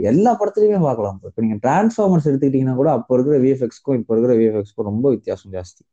[0.09, 5.05] எல்லா படத்துலயுமே பார்க்கலாம் இப்போ நீங்க டிரான்ஸ்ஃபார்மர்ஸ் எடுத்துக்கிட்டீங்கன்னா கூட அப்போ இருக்கிற விஎஃப்எக்ஸ்க்கும் இப்போ இருக்கிற விஎஃப்எக்ஸ்க்கும் ரொம்ப
[5.15, 5.83] வித்தியாசம் ஜாஸ்தி.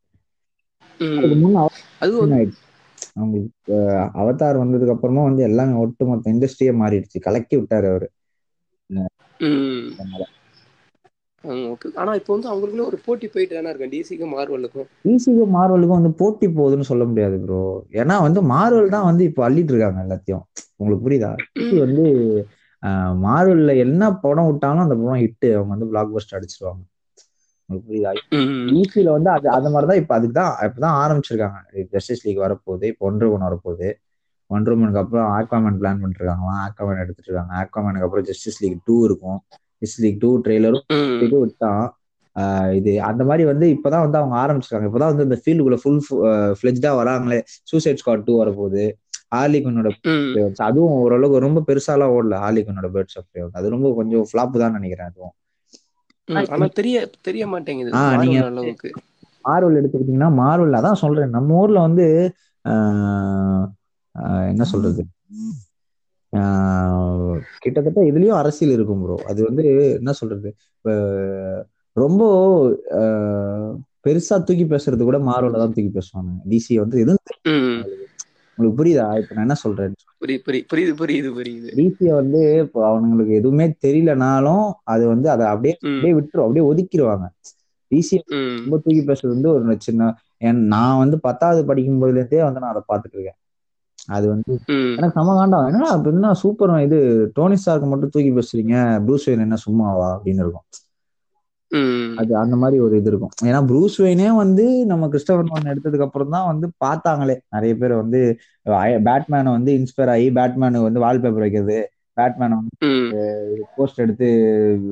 [3.15, 3.77] அவங்களுக்கு
[4.21, 7.17] அவதார் வந்ததுக்கு அப்புறமா வந்து எல்லாமே ஒட்டுமொத்த இண்டஸ்ட்ரியே மாறிடுச்சு.
[7.27, 8.07] கலக்கி விட்டாரு அவரு.
[11.95, 16.47] ஆனா இப்போ வந்து அவங்களுக்குள்ள ஒரு போட்டி போயிட்டு தானே இருக்கும் டிசிக்கும் மார்வலுக்கும் டிசிக்கும் மார்வலுக்கும் வந்து போட்டி
[16.49, 17.59] போகுதுன்னு சொல்ல முடியாது ப்ரோ
[17.99, 20.43] ஏன்னா வந்து மார்வல் தான் வந்து இப்போ அள்ளிட்டு இருக்காங்க எல்லாத்தையும்.
[20.75, 21.31] உங்களுக்கு புரியுதா?
[21.83, 22.05] வந்து
[23.25, 26.81] மார்வல்ல என்ன படம் விட்டாலும் அந்த படம் ஹிட் அவங்க வந்து பிளாக் பஸ்டர் அடிச்சிருவாங்க
[27.69, 28.11] புரியுதா?
[28.29, 28.69] ம்.
[28.69, 31.59] டிசில வந்து அது அந்த மாதிரி தான் இப்போ அதுக்கு தான் இப்பதான் ஆரம்பிச்சிருக்காங்க.
[31.91, 33.89] ஜஸ்டிஸ் லீக் வரப்போகுது இப்போ ஒன்றரை ஒன் வரப்போகுது.
[34.47, 36.61] ஒன்றரை மணிக்கு அப்புறம் ஆக்வாமேன் பிளான் பண்ணிருக்காங்களாம்.
[36.67, 37.53] ஆக்வாமேன் எடுத்துட்டு இருக்காங்க.
[37.61, 39.39] ஆக்வாமேனுக்கு அப்புறம் ஜஸ்டிஸ் லீக் டூ இருக்கும்.
[39.77, 41.85] ஜஸ்டிஸ் லீக் டூ ட்ரெய்லரும் விட்டான்.
[42.73, 44.87] இது அந்த மாதிரி வந்து இப்பதான் வந்து அவங்க ஆரம்பிச்சிருக்காங்க.
[44.89, 46.01] இப்பதான் வந்து இந்த ஃபீல்டுக்குள்ள ஃபுல்
[46.59, 47.39] ஃபிளெஜ்டா வராங்களே.
[47.63, 48.85] சூசைட் ஸ்குவாட் டூ வரப்போகுது.
[49.31, 50.33] ஹார்லிகுனோட ம்.
[50.67, 55.35] அதுவும் ஓரளவுக்கு ரொம்ப பெருசாலாம் ஓடல ஹார்லிகுனோட பேர்ட்ஸ் ஆஃப் அது ரொம்ப கொஞ்சம் ஃபிளாப் தான் நினைக்கிறேன் அதுவும்.
[56.49, 57.93] ஆனா தெரிய தெரிய மாட்டேங்குது.
[58.17, 58.89] நீங்க மார்வல் அளவுக்கு.
[59.45, 61.35] மார்வல் எடுத்துக்கிட்டீங்கன்னா மார்வல் அதான் சொல்றேன்.
[61.37, 62.05] நம்ம ஊர்ல வந்து
[62.65, 63.65] ஆஹ்
[64.15, 65.01] ஆஹ் என்ன சொல்றது?
[66.33, 69.63] ஆஹ் கிட்டத்தட்ட இதுலயும் அரசியல் இருக்கும் ப்ரோ அது வந்து
[69.97, 70.49] என்ன சொல்றது?
[71.95, 72.21] ரொம்ப
[72.99, 73.73] ஆஹ்
[74.05, 76.31] பெருசா தூக்கி பேசுறது கூட மார்வல தான் தூக்கி பேசுவாங்க.
[76.51, 77.23] டிசி வந்து எதுவும்.
[78.61, 79.17] உங்களுக்கு புரியுதா?
[79.17, 81.69] இப்ப நான் என்ன சொல்றேன் புரியுது புரியுது புரியுது.
[81.75, 87.27] டிசிய வந்து இப்போ அவனுங்களுக்கு எதுவுமே தெரியலனாலும் அது வந்து அதை அப்படியே அப்படியே விட்டுரும் அப்படியே ஒதுக்கிடுவாங்க
[87.91, 88.57] டிசி ம்.
[88.59, 90.11] ரொம்ப தூக்கி பேசுறது வந்து ஒரு சின்ன
[90.67, 93.37] நான் வந்து பத்தாவது படிக்கும் போதுலேருந்தே வந்து நான் அதை பார்த்துட்டு இருக்கேன்.
[94.07, 94.51] அது வந்து
[94.97, 96.99] எனக்கு செம காண்டம் என்னடா அப்ப என்ன சூப்பர் இது
[97.35, 100.65] டோனி ஸ்டார்க்கு மட்டும் தூக்கி பேசுறீங்க ப்ரூஸ் என்ன சும்மாவா அப்படின்னு இருக்கும்.
[102.21, 103.33] அது அந்த மாதிரி ஒரு இது இருக்கும்.
[103.47, 107.35] ஏன்னா ப்ரூஸ் வெயினே வந்து நம்ம கிறிஸ்டபர் நோலன் எடுத்ததுக்கு அப்புறம் தான் வந்து பார்த்தாங்களே.
[107.47, 108.19] நிறைய பேர் வந்து
[109.07, 111.79] பேட்மேனை வந்து இன்ஸ்பயர் ஆகி பேட்மேனுக்கு வந்து வால்பேப்பர் வைக்கிறது
[112.17, 112.75] பேட்மேனை வந்து
[113.75, 114.27] போஸ்ட் எடுத்து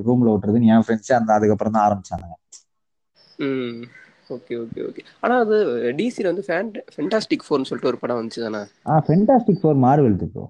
[0.08, 2.28] ரூம்ல ஓட்டுறதுன்னு என் ஃப்ரெண்ட்ஸே அந்த அதுக்கப்புறம் தான் ஆரம்பிச்சாங்க
[4.36, 5.02] ஓகே ஓகே ஓகே.
[5.24, 5.58] ஆனா அது
[6.00, 6.46] டிசில வந்து
[6.96, 10.46] ஃபென்டாஸ்டிக் ஃபோர்னு சொல்லிட்டு ஒரு படம் வந்துச்சு தானே ஆ ஃபென்டாஸ்டிக் ஃபோர் மார்வெல் ப்ரோ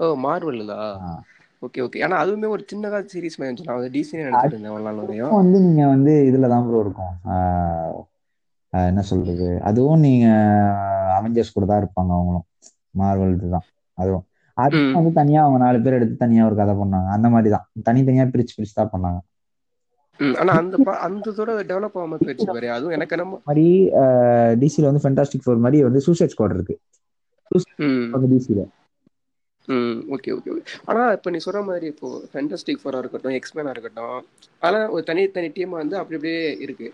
[0.00, 0.78] ஓ மார்வல்லா?
[1.62, 5.36] ஓகே ஓகே ஆனா அதுவுமே ஒரு சின்னதா சீரிஸ் மாதிரி நான் டிசி நினைச்சிட்டு இருந்தேன் வரையும்.
[5.38, 7.14] வந்து நீங்க வந்து இதுல தான் ப்ரோ இருக்கும்.
[8.72, 9.48] என்ன சொல்றது?
[9.68, 10.26] அதுவும் நீங்க
[11.16, 12.46] அவெஞ்சர்ஸ் கூட தான் இருப்பாங்க அவங்களும்.
[12.94, 13.66] மார்வல் இதுதான்
[13.98, 14.24] அதுவும்.
[14.56, 14.76] அது.
[14.96, 17.08] வந்து தனியா அவங்க நாலு பேர் எடுத்து தனியா ஒரு கதை பண்ணாங்க.
[17.16, 17.66] அந்த மாதிரி தான்.
[17.86, 19.18] தனித்தனியா பிரிச்சு பிரிச்சு தான் பண்ணாங்க.
[20.36, 22.68] ஆனா அந்த அந்த இதோட டெவலப் ஆகாம போயிடுச்சு பாரு.
[22.76, 23.66] அதுவும் எனக்கு என்னமோ மாதிரி
[24.62, 26.76] டிசில வந்து ஃபென்டாஸ்டிக் ஃபோர் மாதிரி வந்து சூசைட் ஸ்குவாட் இருக்கு.
[28.14, 28.60] வந்து டிசில
[29.68, 34.24] ம் ஓகே ஓகே ஓகே ஆனா இப்போ நீ சொல்ற மாதிரி இப்போ ஃபேண்டஸ்டிக் ஃபோரா இருக்கட்டும் எக்ஸ்மேனா இருக்கட்டும்
[34.60, 36.92] அதெல்லாம் ஒரு தனி தனி டீம் வந்து அப்படி அப்படியே இருக்கு.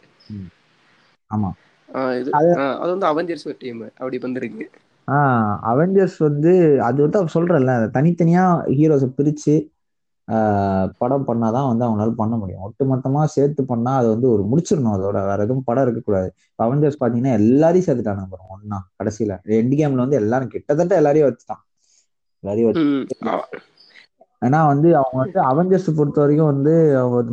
[1.34, 1.50] ஆமா.
[1.94, 4.70] ஆ, இது அது- ஆ, வந்து அவெஞ்சர்ஸ் ஒரு டீம் அப்படி வந்திருக்கு.
[5.06, 9.72] ஆஹ் அவெஞ்சர்ஸ் வந்து அது வந்து அவ சொல்றேன்ல அதை தனித்தனியா ஹீரோஸை பிரிச்சு
[10.32, 12.60] ஆஹ் படம் பண்ணாதான் வந்து அவங்களால பண்ண முடியும்.
[12.62, 16.34] ஒட்டுமொத்தமா சேர்த்து பண்ணா அது வந்து ஒரு முடிச்சிடணும் அதோட வேற எதுவும் படம் இருக்கக்கூடாது.
[16.62, 19.38] அவெஞ்சர்ஸ் பாத்தீங்கன்னா எல்லாரையும் சேர்த்துட்டானுங்க ஒன்னா கடைசியில.
[19.44, 21.73] எண்ட் கேம்ல வந்து எல்லாரும் கிட்டத்தட்ட எல்லாரையும் வச்சுட்டான்.
[22.44, 22.86] எல்லாரையும் வச்சு
[24.42, 26.72] ஏன்னா வந்து அவங்க வந்து அவெஞ்சர்ஸ் பொறுத்த வரைக்கும் வந்து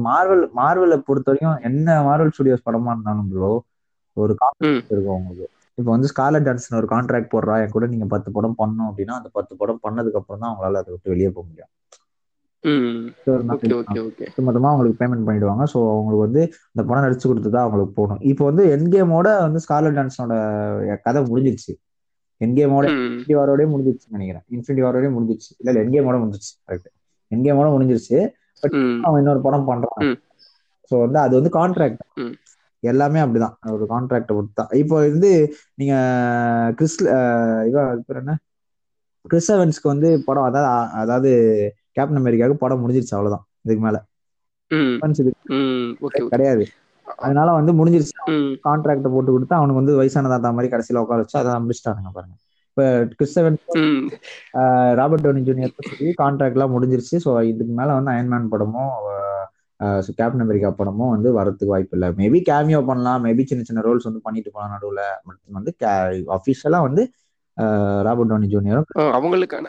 [0.08, 3.52] மார்வல் மார்வலை பொறுத்த வரைக்கும் என்ன மார்வல் ஸ்டுடியோஸ் படமா இருந்தாலும் ப்ரோ
[4.18, 5.48] ஒரு கான்ட்ராக்ட் இருக்கும் அவங்களுக்கு.
[5.78, 9.30] இப்போ வந்து ஸ்காலர் டான்சன் ஒரு கான்ட்ராக்ட் போடுறா என் கூட நீங்க பத்து படம் பண்ணணும் அப்படின்னா அந்த
[9.38, 11.72] பத்து படம் பண்ணதுக்கு அப்புறம் தான் அவங்களால அதை விட்டு வெளியே போக முடியும்.
[14.48, 15.64] மொத்தமா அவங்களுக்கு பேமெண்ட் பண்ணிடுவாங்க.
[15.74, 16.42] ஸோ அவங்களுக்கு வந்து
[16.74, 18.24] இந்த படம் நடிச்சு கொடுத்து தான் அவங்களுக்கு போகணும்.
[18.32, 20.36] இப்போ வந்து என் கேமோட வந்து ஸ்காலர் டான்ஸனோட
[21.08, 21.74] கதை முடிஞ்சிருச்சு.
[22.42, 22.92] என் கேமோட ம்.
[22.92, 24.46] இன்ஃபினிட்டி வாரோடய முடிஞ்சிருச்சுன்னு நினைக்கிறேன்.
[24.50, 25.52] இன்ஃபினிட்டி வாரோடய முடிஞ்சிருச்சு.
[25.58, 26.90] இல்ல இல்ல என் கேமோட முடிஞ்சிருச்சு கரெக்ட்
[27.32, 28.18] என் கேமோட முடிஞ்சிருச்சு
[28.78, 29.02] ம்.
[29.04, 30.06] அவன் இன்னொரு படம் பண்றான்.
[30.92, 32.02] ஸோ வந்து அது வந்து கான்ட்ராக்ட்.
[32.84, 33.56] எல்லாமே அப்படிதான்.
[33.72, 35.32] ஒரு கான்ட்ராக்டை பொறுத்து தான் இப்போ வந்து
[35.76, 35.96] நீங்க
[36.76, 36.98] கிறிஸ்
[37.70, 38.34] இவன் என்ன?
[39.26, 41.32] கிறிஸ் எவன்ஸ்க்கு வந்து படம் அதாவது அதாவது
[41.92, 43.46] கேப்டன் அமெரிக்காவுக்கு படம் முடிஞ்சிருச்சு அவ்வளவுதான்.
[43.62, 43.98] இதுக்கு மேல.
[46.28, 46.64] கிடையாது.
[47.20, 48.16] அதனால வந்து முடிஞ்சிருச்சு.
[48.66, 52.36] கான்ட்ராக்டை போட்டு கொடுத்து அவனுக்கு வந்து வயசான தாத்தா மாதிரி கடைசியில உட்கார வச்சு அதை முடிச்சிட்டானுங்க பாருங்க.
[52.72, 54.06] இப்ப கிறிஸ் எவன்ஸ் ம்
[55.00, 57.18] ராபர்ட் டோனி ஜூனியர் சொல்லி கான்ட்ராக்ட் எல்லாம் முடிஞ்சிருச்சு.
[57.26, 58.86] ஸோ இதுக்கு மேல வந்து அயன்மேன் படமோ
[60.12, 62.10] கேப்டன் அமெரிக்கா படமோ வந்து வரதுக்கு வாய்ப்பு இல்லை.
[62.20, 63.24] மேபி கேமியோ பண்ணலாம்.
[63.26, 65.04] மேபி சின்ன சின்ன ரோல்ஸ் வந்து பண்ணிட்டு போகலாம் நடுவில்.
[65.58, 65.72] வந்து
[66.38, 67.04] அஃபிஷியலா வந்து
[68.08, 69.68] ராபர்ட் டோனி ஜூனியரும் அவங்களுக்கான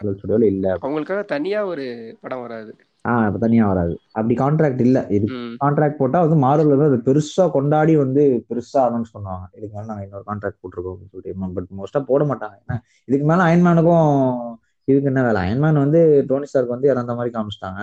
[0.53, 0.67] இல்ல.
[0.83, 1.85] அவங்களுக்காக தனியா ஒரு
[2.23, 2.73] படம் வராது.
[3.05, 3.95] ஆஹ் இப்ப தனியா வராது.
[4.11, 4.99] அப்படி கான்ட்ராக்ட் இல்ல.
[5.11, 5.27] இது
[5.61, 9.47] கான்ட்ராக்ட் போட்டா வந்து மார்வல் வந்து அது பெருசா கொண்டாடி வந்து பெருசா அனௌன்ஸ் பண்ணுவாங்க.
[9.53, 12.57] இதுக்கு மேல நாங்க இன்னொரு கான்ட்ராக்ட் போட்டிருக்கோம் அப்படின்னு சொல்லிட்டு பட் மோஸ்டா போட மாட்டாங்க.
[12.63, 12.77] ஏன்னா
[13.09, 14.09] இதுக்கு மேல அயன்மேனுக்கும்
[14.89, 15.41] இதுக்கு என்ன வேலை?
[15.45, 17.81] அயன்மேன் வந்து டோனி ஸ்டார்க் வந்து இறந்த மாதிரி காமிச்சிட்டாங்க.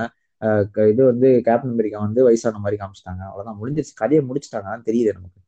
[0.91, 3.23] இது வந்து கேப்டன் அமெரிக்கா வந்து வயசான மாதிரி காமிச்சிட்டாங்க.
[3.29, 3.59] அவ்வளவுதான்.
[3.61, 3.93] முடிஞ்சிருச்சு.
[3.95, 4.51] கதையை முடிச்சிட்டாங்க.
[4.87, 5.39] தெரியுது நமக்கு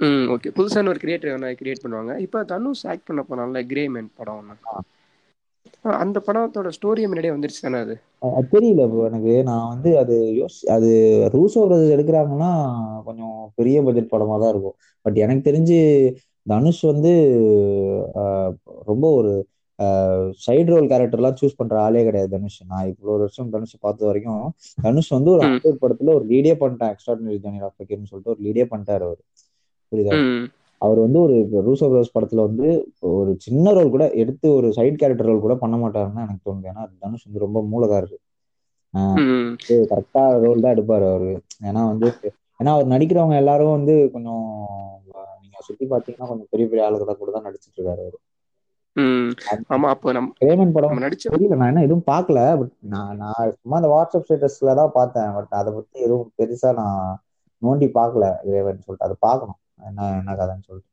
[0.00, 2.14] ம் ஓகே புதுசான ஒரு கிரியேட்டர் கிரியேட் பண்ணுவாங்க.
[2.24, 4.56] இப்போ தனுஷ் ஆக்ட் பண்ண போனால கிரே மேன் படம் ஒன்று.
[5.84, 7.94] அந்த படத்தோட ஸ்டோரி முன்னாடியே வந்துருச்சு தானே அது?
[8.54, 9.34] தெரியல bro எனக்கு.
[9.48, 10.88] நான் வந்து அது யோசி அது
[11.34, 12.50] ரூசோ பிரதர்ஸ் எடுக்கிறாங்கன்னா
[13.06, 14.76] கொஞ்சம் பெரிய பட்ஜெட் படமா தான் இருக்கும்.
[15.04, 15.78] பட் எனக்கு தெரிஞ்சு
[16.46, 17.12] தனுஷ் வந்து
[18.90, 19.32] ரொம்ப ஒரு
[20.46, 22.60] சைடு ரோல் கேரக்டர்லாம் சூஸ் பண்ற ஆளே கிடையாது தனுஷ்.
[22.72, 24.44] நான் இவ்வளோ வருஷம் தனுஷ் பார்த்த வரைக்கும்
[24.86, 25.42] தனுஷ் வந்து ஒரு.
[25.46, 26.92] ஹாலிவுட் படத்துல ஒரு லீடே பண்ணிட்டேன்.
[26.94, 27.38] எக்ஸ்ட்ராடினரி
[27.76, 29.20] ஃபக்கீர்னு சொல்லிட்டு ஒரு லீடே பண்ணிட்டாரு அவர்.
[29.92, 30.18] புரியுதா?
[30.80, 31.34] அவர் வந்து ஒரு
[31.66, 32.68] ரூசோ பிரதர்ஸ் படத்துல வந்து
[33.12, 36.68] ஒரு சின்ன ரோல் கூட எடுத்து ஒரு சைடு கேரக்டர் ரோல் கூட பண்ண மாட்டாருன்னு எனக்கு தோணுது.
[36.72, 38.16] ஏன்னா தனுஷ் வந்து ரொம்ப மூலகாரரு
[39.90, 41.32] கரெக்டா ரோல் தான் எடுப்பாரு அவரு.
[41.68, 42.08] ஏன்னா வந்து
[42.60, 44.44] ஏன்னா அவர் நடிக்கிறவங்க எல்லாரும் வந்து கொஞ்சம்
[45.42, 48.18] நீங்க சுத்தி பாத்தீங்கன்னா கொஞ்சம் பெரிய பெரிய ஆளுகளை கூட தான் நடிச்சிட்டு இருக்காரு அவரு.
[49.68, 51.58] ஆமா அப்போ நம்ம ரேமன் படம் நடிச்ச தெரியல.
[51.60, 55.30] நான் என்ன எதுவும் பார்க்கல பட் நான் நான் சும்மா அந்த வாட்ஸ்அப் ஸ்டேட்டஸ்ல தான் பார்த்தேன்.
[55.36, 57.02] பட் அதை பத்தி எதுவும் பெருசா நான்
[57.62, 60.88] நோண்டி பார்க்கல ரேவன் சொல்லிட்டு அதை பார்க்கணும் என்ன என்ன கதைன்னு சொல்லிட்டு.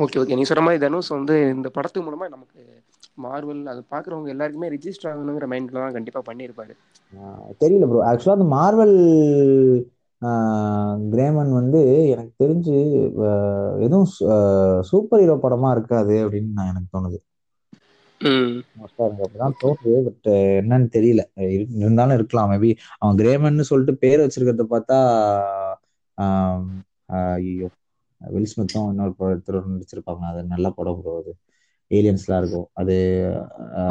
[0.00, 2.82] ஓகே ஓகே நீ சொல்ற மாதிரி தனுஷ் வந்து இந்த படத்து மூலமா நமக்கு
[3.22, 6.70] மார்வல் அது பாக்குறவங்க எல்லாருக்குமே ரிஜிஸ்டர் ஆகணுங்கிற மைண்ட்ல தான் கண்டிப்பா பண்ணியிருப்பாரு.
[7.16, 8.94] ஆஹ் தெரியல ப்ரோ ஆக்சுவலா அந்த மார்வல்
[11.16, 13.02] கிரேமன் வந்து எனக்கு தெரிஞ்சு
[13.80, 14.04] எதுவும்
[14.82, 17.24] சூப்பர் ஹீரோ படமா இருக்காது அப்படின்னு நான் எனக்கு தோணுது.
[18.24, 21.24] அப்படிதான் தோணுது பட் என்னன்னு தெரியல.
[21.36, 22.50] இரு- இருந்தாலும் இருக்கலாம்.
[22.50, 24.98] மேபி அவன் கிரேமன்னு சொல்லிட்டு பேர் வச்சிருக்கிறத பார்த்தா
[27.08, 27.68] ஐயோ.
[28.20, 31.32] வில் ஸ்மித்தும் இன்னொரு படத்துல நடிச்சிருப்பாங்க அது நல்ல படம் ப்ரோ அது.
[31.90, 32.68] ஏலியன்ஸ்லாம் இருக்கும்.
[32.80, 32.94] அது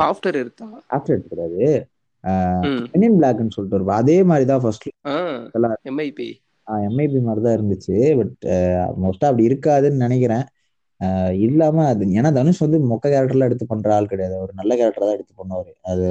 [0.07, 0.67] ஆஃப்டர் எடுத்தா?
[0.95, 1.61] ஆஃப்டர் எடுத்துக்கிறாரு
[2.67, 2.83] ம்.
[2.93, 4.87] மெனின் பிளாக்னு சொல்லிட்டு வரும் அதே மாதிரி தான் ஃபர்ஸ்ட்
[5.91, 6.29] எம்ஐபி
[6.87, 7.95] எம்ஐபி மாதிரி தான் இருந்துச்சு.
[8.19, 8.35] பட்
[9.03, 10.45] மோஸ்டா அப்படி இருக்காதுன்னு நினைக்கிறேன்.
[11.45, 14.35] இல்லாம அது ஏன்னா தனுஷ் வந்து மொக்க கேரக்டர்லாம் எடுத்து பண்ற ஆள் கிடையாது.
[14.45, 15.71] ஒரு நல்ல கேரக்டர் தான் எடுத்து பண்ணுவாரு.
[15.91, 16.05] அது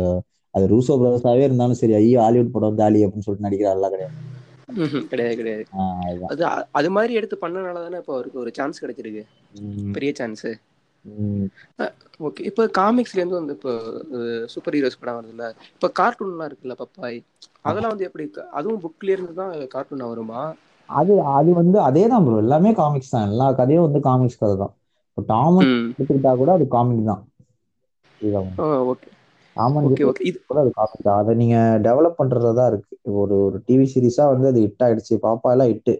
[0.55, 4.17] அது ரூசோ பிரதர்ஸாவே இருந்தாலும் சரி ஐயோ ஹாலிவுட் படம் தாலி அப்படின்னு சொல்லிட்டு நடிக்கிற ஆள்லாம் கிடையாது.
[5.13, 5.65] கிடையாது கிடையாது.
[6.33, 6.43] அது
[6.79, 9.25] அது மாதிரி எடுத்து பண்ணனால தானே இப்போ அவருக்கு ஒரு சான்ஸ் கிடைச்சிருக்கு.
[9.97, 10.47] பெரிய சான்ஸ்
[12.27, 12.43] ஓகே.
[12.51, 13.73] இப்போ காமிக்ஸ்ல இருந்து வந்து இப்போ
[14.53, 15.47] சூப்பர் ஹீரோஸ் படம் வருதுல்ல.
[15.77, 17.19] இப்போ கார்ட்டூன்லாம் இருக்குல்ல பப்பாய்.
[17.69, 18.25] அதெல்லாம் வந்து எப்படி
[18.59, 20.43] அதுவும் புக்ல இருந்து தான் கார்ட்டூனா வருமா?
[20.89, 23.29] அது அது வந்து அதே தான் ப்ரோ எல்லாமே காமிக்ஸ் தான்.
[23.31, 24.75] எல்லா கதையும் வந்து காமிக்ஸ் கதை தான்
[25.09, 27.23] இப்போ டாமன் எடுத்துக்கிட்டா கூட அது காமிக் தான்.
[28.93, 29.09] ஓகே.
[29.85, 30.25] Okay okay.
[30.29, 32.91] இது கூட அது தான் அதை நீங்க டெவலப் பண்றதா தான் இருக்கு
[33.23, 35.15] ஒரு ஒரு டிவி சீரிஸா வந்து அது ஹிட் ஆயிடுச்சு.
[35.25, 35.93] பாப்பா எல்லாம் ஹிட்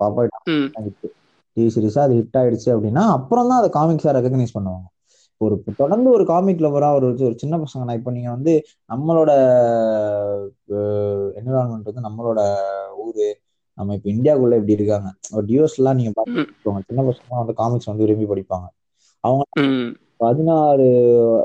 [0.00, 0.68] பாப்பா ம்.
[0.78, 1.08] ஹிட்
[1.56, 4.86] டிவி சீரிஸா அது ஹிட் ஆயிடுச்சு அப்படின்னா அப்புறம் தான் அதை காமிக்ஸா ரெகக்னைஸ் பண்ணுவாங்க.
[5.40, 8.52] ஒரு தொடர்ந்து ஒரு காமிக் லவரா ஒரு ஒரு சின்ன பசங்க நான் இப்போ நீங்க வந்து
[8.90, 9.30] நம்மளோட
[11.38, 12.40] என்விரான்மெண்ட் வந்து நம்மளோட
[13.04, 13.26] ஊரு
[13.78, 15.08] நம்ம இப்ப இந்தியாக்குள்ள இப்படி இருக்காங்க.
[15.34, 16.48] ஒரு டியூஸ் எல்லாம் நீங்க ம்.
[16.52, 18.66] பார்த்துக்கோங்க சின்ன பசங்க வந்து காமிக்ஸ் வந்து விரும்பி படிப்பாங்க.
[19.24, 19.44] அவங்க
[20.18, 20.84] பதினாறு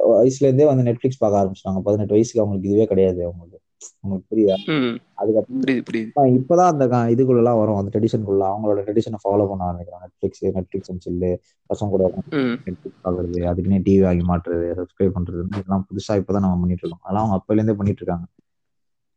[0.09, 1.79] வயசுல இருந்தே வந்து நெட்ஃபிளிக்ஸ் பார்க்க ஆரம்பிச்சிட்டாங்க.
[1.79, 3.59] பதினெட்டு வயசுக்கு அவங்களுக்கு இதுவே கிடையாது அவங்களுக்கு.
[4.01, 4.71] உங்களுக்கு புரியுதா?
[5.13, 5.61] அதுக்கப்புறம்
[6.15, 7.75] இப்பதான் அந்த க- இதுக்குள்ளலாம் வரும்.
[7.75, 10.25] அந்த ட்ரெடிஷனுக்குள்ள அவங்களோட ட்ரெடிஷனை ஃபாலோ பண்ண ஆரம்பிக்கிறாங்க.
[10.25, 11.37] நெட்ஃபிளிக்ஸ் நெட்ஃபிளிக்ஸ் சில்லு
[11.73, 16.87] பசங்க கூட நெட்ஃபிளிக்ஸ் பார்க்கறது அதுக்குன்னே டிவி வாங்கி மாட்டுறது சப்ஸ்கிரைப் பண்றது இதெல்லாம் புதுசா இப்பதான் நம்ம பண்ணிட்டு
[16.87, 16.99] இருக்கோம்.
[17.01, 18.23] அதெல்லாம் அவங்க அப்பையில இருந்தே பண்ணிட்டு இருக்காங்க.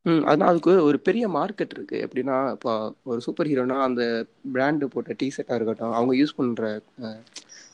[0.07, 1.97] ம் அதனால அதுக்கு ஒரு பெரிய மார்க்கெட் இருக்கு.
[2.05, 2.73] எப்படின்னா இப்போ
[3.07, 4.03] ஒரு சூப்பர் ஹீரோனா அந்த
[4.55, 6.69] பிராண்டு போட்ட டிஷர்ட்டாக இருக்கட்டும் அவங்க யூஸ் பண்ற
[7.03, 7.21] அஹ்,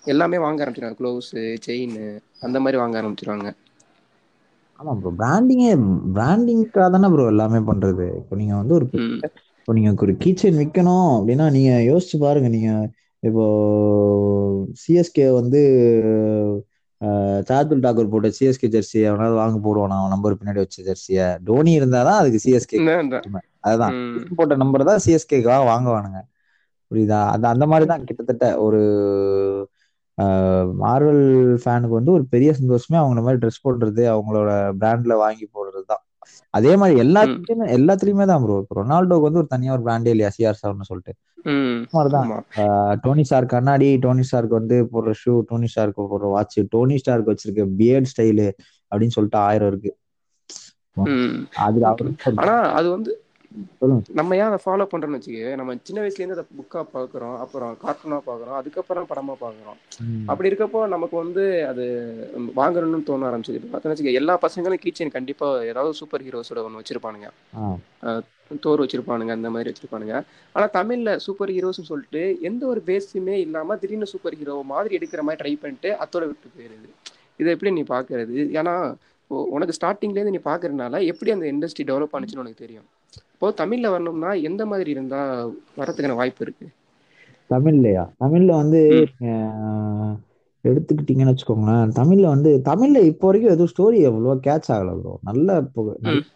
[0.07, 1.01] எல்லாமே வாங்க ஆரம்பிச்சிருவாங்க.
[1.01, 1.97] க்ளோவ்ஸு செயின்
[2.42, 3.51] அந்த மாதிரி வாங்க ஆரம்பிச்சிருவாங்க.
[4.81, 5.71] ஆமா ப்ரோ பிராண்டிங்கே
[6.14, 8.07] பிராண்டிங்காக தானே ப்ரோ எல்லாமே பண்றது.
[8.21, 8.87] இப்போ நீங்க வந்து ஒரு
[9.59, 12.49] இப்போ நீங்க ஒரு கீச்சைன் விற்கணும் அப்படின்னா நீங்க யோசிச்சு பாருங்க.
[12.55, 12.71] நீங்க
[13.23, 13.45] இப்போ
[14.83, 15.61] சிஎஸ்கே வந்து
[17.45, 19.95] சார்துல் டாக்கூர் போட்ட சிஎஸ்கே ஜெர்சி அவனால வாங்க போடுவான்?
[19.97, 22.79] அவன் நம்பர் பின்னாடி வச்ச ஜெர்சிய டோனி இருந்தாதான் அதுக்கு சிஎஸ்கே.
[23.61, 23.97] அதுதான்.
[24.37, 26.21] போட்ட நம்பர் தான் சிஎஸ்கேக்காக வாங்குவானுங்க.
[26.91, 27.21] புரியுதா?
[27.27, 28.81] அது அந்த மாதிரி தான் கிட்டத்தட்ட ஒரு
[30.83, 31.23] மார்வல்
[31.62, 35.71] ஃபேனுக்கு வந்து ஒரு பெரிய சந்தோஷமே அவங்கள மாதிரி ட்ரெஸ் போடுறது அவங்களோட பிராண்ட்ல வாங்கி போடுறது.
[36.54, 40.88] அதே மாதிரி எல்லாத்துலயுமே எல்லாத்துலயுமே தான் ப்ரோ ரொனால்டோக்கு வந்து ஒரு தனியா ஒரு பிராண்டே இல்லையா சிஆர் சார்னு
[40.88, 41.14] சொல்லிட்டு.
[41.90, 42.28] மாதிரிதான்
[43.00, 47.64] டோனி ஸ்டார் கண்ணாடி டோனி ஸ்டார்க்கு வந்து போடுற ஷூ டோனி ஸ்டார்க்கு போடுற வாட்ச் டோனி ஸ்டார்க்கு வச்சிருக்க
[47.78, 48.48] பியர்ட் ஸ்டைலு
[48.92, 49.92] அப்படின்னு சொல்லிட்டு ஆயிரம் இருக்கு.
[51.58, 51.78] அது
[52.37, 53.12] ஆனா அது வந்து
[54.19, 58.19] நம்ம ஏன் அதை ஃபாலோ பண்றோம்னு வச்சுக்க நம்ம சின்ன வயசுல இருந்து அதை புக்கா பாக்குறோம் அப்புறம் கார்ட்டூனா
[58.29, 59.79] பாக்குறோம் அதுக்கப்புறம் படமா பாக்குறோம்.
[60.31, 61.85] அப்படி இருக்கப்போ நமக்கு வந்து அது
[62.61, 63.59] வாங்கணும்னு தோண ஆரம்பிச்சது.
[63.61, 67.29] இப்போ பார்த்தோன்னு வச்சுக்க எல்லா பசங்களும் கீச்சன் கண்டிப்பா ஏதாவது சூப்பர் ஹீரோஸோட ஒன்று வச்சிருப்பானுங்க.
[68.65, 70.17] தோர் வச்சிருப்பானுங்க அந்த மாதிரி வச்சிருப்பானுங்க.
[70.55, 75.41] ஆனா தமிழ்ல சூப்பர் ஹீரோஸ்னு சொல்லிட்டு எந்த ஒரு பேஸுமே இல்லாம திடீர்னு சூப்பர் ஹீரோ மாதிரி எடுக்கிற மாதிரி
[75.43, 76.91] ட்ரை பண்ணிட்டு அத்தோட விட்டு போயிருது
[77.41, 78.37] இதை எப்படி நீ பாக்குறது?
[78.61, 78.75] ஏன்னா
[79.57, 82.88] உனக்கு ஸ்டார்டிங்ல இருந்து நீ பாக்குறதுனால எப்படி அந்த இண்டஸ்ட்ரி டெவலப் ஆனிச்சுன்னு உனக்கு தெரியும்.
[83.42, 85.20] இப்போ தமிழ்ல வரணும்னா எந்த மாதிரி இருந்தா
[85.78, 86.66] வரதுக்கான வாய்ப்பு இருக்கு?
[87.50, 88.05] தமிழ்லையா?
[88.22, 88.81] தமிழ்ல வந்து
[90.64, 91.92] எடுத்துக்கிட்டீங்கன்னு வச்சுக்கோங்களேன்.
[91.96, 95.83] தமிழ்ல வந்து தமிழ்ல இப்போ வரைக்கும் எதுவும் ஸ்டோரி எவ்வளோ கேட்ச் ஆகல ப்ரோ நல்ல இப்போ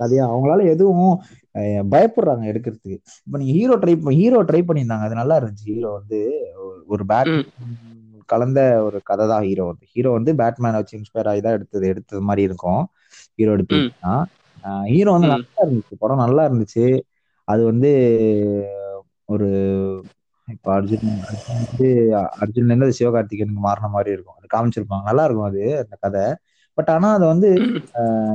[0.00, 0.24] கதையா.
[0.32, 1.12] அவங்களால எதுவும்
[1.94, 2.96] பயப்படுறாங்க எடுக்கிறதுக்கு.
[3.26, 5.06] இப்போ நீங்க ஹீரோ ட்ரை ஹீரோ ட்ரை பண்ணியிருந்தாங்க.
[5.08, 5.68] அது நல்லா இருந்துச்சு.
[5.72, 6.20] ஹீரோ வந்து
[6.94, 7.32] ஒரு பேட்
[8.28, 12.22] கலந்த ஒரு கதை தான் ஹீரோ வந்து ஹீரோ வந்து பேட்மேனை வச்சு இன்ஸ்பயர் ஆகி தான் எடுத்தது எடுத்தது
[12.28, 12.82] மாதிரி இருக்கும்.
[13.38, 14.14] ஹீரோ எடுத்தீங்கன்னா
[14.90, 15.96] ஹீரோ வந்து நல்லா இருந்துச்சு.
[16.02, 16.84] படம் நல்லா இருந்துச்சு.
[17.48, 17.90] அது வந்து
[19.28, 19.48] ஒரு
[20.48, 21.06] இப்போ அர்ஜுன்
[21.54, 21.86] வந்து
[22.42, 24.36] அர்ஜுன்ல இருந்து அது சிவகார்த்திகேயனுக்கு மாறின மாதிரி இருக்கும்.
[24.38, 25.04] அது காமிச்சிருப்பாங்க.
[25.10, 26.24] நல்லா இருக்கும் அது அந்த கதை.
[26.78, 27.48] பட் ஆனா அதை வந்து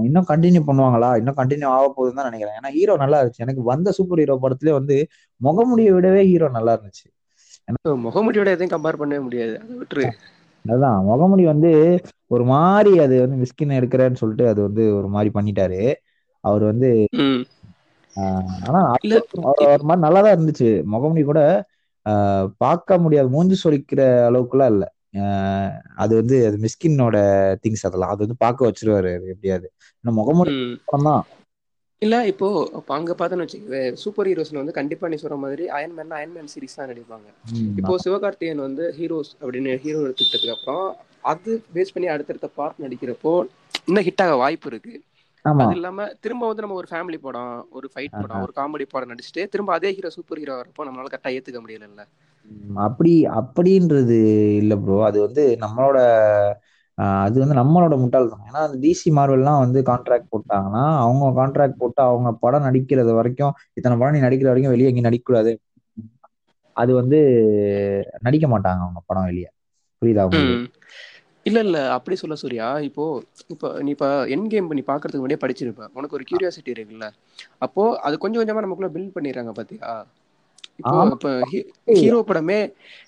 [0.08, 1.10] இன்னும் கண்டினியூ பண்ணுவாங்களா?
[1.20, 2.58] இன்னும் கண்டினியூ ஆக போகுதுன்னு தான் நினைக்கிறேன்.
[2.60, 3.46] ஏன்னா ஹீரோ நல்லா இருந்துச்சு.
[3.46, 4.98] எனக்கு வந்த சூப்பர் ஹீரோ படத்துலயே வந்து
[5.42, 7.06] முகமுடியை விடவே ஹீரோ நல்லா இருந்துச்சு.
[7.68, 9.56] இப்போ முகமுடியோட எதையும் கம்பேர் பண்ணவே முடியாது.
[9.62, 10.08] அதை விட்டுரு.
[10.66, 11.00] அதுதான்.
[11.08, 11.72] முகமுடி வந்து
[12.32, 15.82] ஒரு மாதிரி அது வந்து மிஸ்கின் எடுக்கிறேன்னு சொல்லிட்டு அது வந்து ஒரு மாதிரி பண்ணிட்டாரு.
[16.44, 16.90] அவர் வந்து
[18.66, 18.80] ஆனா
[19.66, 20.70] ஒரு மாதிரி நல்லா தான் இருந்துச்சு.
[20.94, 21.42] முகமுடி கூட
[22.06, 23.28] ஆஹ், பார்க்க முடியாது.
[23.30, 24.86] மூஞ்சி சொலிக்கிற அளவுக்குலாம் இல்ல.
[25.22, 27.18] ஆஹ், அது வந்து அது மிஸ்கினோட
[27.64, 28.14] திங்ஸ் அதெல்லாம்.
[28.14, 29.12] அது வந்து பார்க்க வச்சிருவாரு.
[29.18, 29.68] அது எப்படியாவது
[30.04, 30.54] ஆனா முகமுடி
[31.06, 31.22] தான்
[32.02, 32.48] இல்ல இப்போ
[32.96, 37.28] அங்க பார்த்தோன்னு வச்சுக்கவே சூப்பர் ஹீரோஸ்ல வந்து கண்டிப்பா நீ சொல்ற மாதிரி அயன்மேன் அயன்மேன் சீரிஸ் தான் நடிப்பாங்க.
[37.80, 40.86] இப்போ சிவகார்த்திகேயன் வந்து ஹீரோஸ் அப்படின்னு ஹீரோ எடுத்துக்கிட்டதுக்கு அப்புறம்
[41.24, 43.34] அது பேஸ் பண்ணி அடுத்தடுத்த பார்ட் நடிக்கிறப்போ
[43.88, 44.94] இன்னும் ஹிட் ஆக வாய்ப்பு இருக்கு.
[45.62, 49.44] அது இல்லாம திரும்ப வந்து நம்ம ஒரு ஃபேமிலி படம் ஒரு ஃபைட் படம் ஒரு காமெடி படம் நடிச்சுட்டு
[49.54, 52.06] திரும்ப அதே ஹீரோ சூப்பர் ஹீரோ வரப்போ நம்மளால கரெக்டா ஏத்துக்க முடியல
[52.52, 54.18] ம், அப்படி அப்படின்றது
[54.62, 55.98] இல்ல ப்ரோ அது வந்து நம்மளோட
[57.24, 62.32] அது வந்து நம்மளோட முட்டாள்தான் ஏன்னா அந்த டிசி மார்வெல்லாம் வந்து கான்ட்ராக்ட் போட்டாங்கன்னா அவங்க கான்ட்ராக்ட் போட்டு அவங்க
[62.44, 63.38] படம் நடிக்கிறது வரைக்கும்
[63.78, 65.54] இத்தனை படம் நீ நடிக்கிற வரைக்கும் வெளியே எங்கேயும் நடிக்கக்கூடாது.
[66.76, 67.18] அது வந்து
[68.26, 69.50] நடிக்க மாட்டாங்க அவங்க படம் வெளியே.
[70.02, 70.26] புரியுதா
[71.46, 71.78] இல்ல இல்ல.
[71.96, 72.68] அப்படி சொல்ல சூர்யா.
[72.88, 73.04] இப்போ
[73.54, 75.86] இப்போ நீ இப்போ என் கேம் நீ பாக்குறதுக்கு முன்னாடியே படிச்சிருப்ப.
[76.00, 77.08] உனக்கு ஒரு கியூரியாசிட்டி இருக்குல்ல.
[77.66, 79.92] அப்போ அது கொஞ்சம் கொஞ்சமா நமக்குள்ள பில்ட் பண்ணிடுறாங்க பாத்தியா?
[80.82, 80.98] இப்போ.
[81.16, 81.32] இப்போ
[82.02, 82.60] ஹீரோ படமே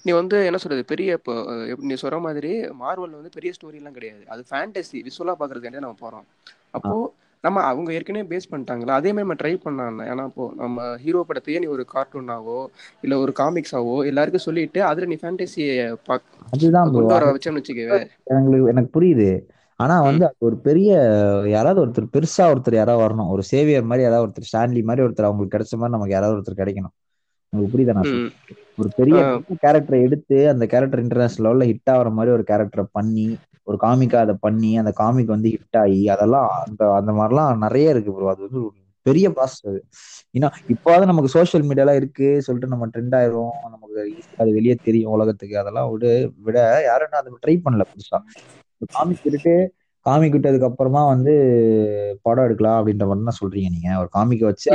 [0.05, 0.83] நீ வந்து என்ன சொல்றது?
[0.91, 1.33] பெரிய இப்போ
[1.89, 4.23] நீ சொல்ற மாதிரி மார்வல் வந்து பெரிய ஸ்டோரி எல்லாம் கிடையாது.
[4.33, 6.25] அது ஃபேண்டசி விசுவலா பாக்குறதுக்காண்டி நம்ம போறோம்.
[6.77, 6.95] அப்போ
[7.43, 11.59] நம்ம அவங்க ஏற்கனவே பேஸ் பண்ணிட்டாங்களா அதே மாதிரி நம்ம ட்ரை பண்ணாங்க ஏன்னா இப்போ நம்ம ஹீரோ படத்தையே
[11.59, 12.59] நீ ஒரு கார்ட்டூனாவோ
[13.01, 15.73] இல்ல ஒரு காமிக்ஸாவோ எல்லாருக்கும் சொல்லிட்டு அதுல நீ ஃபேண்டசியை
[16.53, 16.95] அதுதான் bro.
[16.95, 17.99] கொண்டு வர வச்சோம்னு வச்சுக்கவே.
[18.31, 19.29] எனக்கு எனக்கு புரியுது.
[19.79, 20.89] ஆனா வந்து அது ஒரு பெரிய
[21.53, 23.31] யாராவது ஒருத்தர் பெருசா ஒருத்தர் யாராவது வரணும்.
[23.33, 26.93] ஒரு சேவியர் மாதிரி யாராவது ஒருத்தர் ஸ்டான்லி மாதிரி ஒருத்தர் அவங்களுக்கு கிடைச்ச மாதிரி நமக்கு யாராவது ஒருத்தர் கிடைக்கணும்.
[27.53, 28.11] உங்களுக்கு புரியுதா நான்
[28.77, 29.17] ஒரு பெரிய.
[29.63, 33.27] கேரக்டரை எடுத்து அந்த கேரக்டர் இன்டர்நேஷனல் லெவல்ல ஹிட் ஆகிற மாதிரி ஒரு கேரக்டரை பண்ணி
[33.67, 38.13] ஒரு காமிக்கா அதை பண்ணி அந்த காமிக் வந்து ஹிட் ஆகி அதெல்லாம் அந்த அந்த மாதிரிலாம் நிறைய இருக்கு
[38.15, 38.61] ப்ரோ அது வந்து
[39.05, 39.79] பெரிய ப்ராசஸ் அது.
[40.35, 44.03] ஏன்னா இப்போவாது நமக்கு சோஷியல் மீடியாலாம் இருக்கு சொல்லிட்டு நம்ம ட்ரெண்ட் ஆயிரும் நமக்கு
[44.37, 45.55] அது வெளியே தெரியும் உலகத்துக்கு.
[45.61, 46.05] அதெல்லாம் விட
[46.45, 48.19] விட யாரும் அதை ட்ரை பண்ணல புதுசா.
[48.91, 49.53] காமிக் விட்டுட்டு
[50.05, 51.33] காமிக் விட்டதுக்கு அப்புறமா வந்து
[52.25, 53.89] படம் எடுக்கலாம் அப்படின்ற மாதிரி தான் சொல்றீங்க நீங்க.
[54.01, 54.69] ஒரு காமிக்கை வச்சு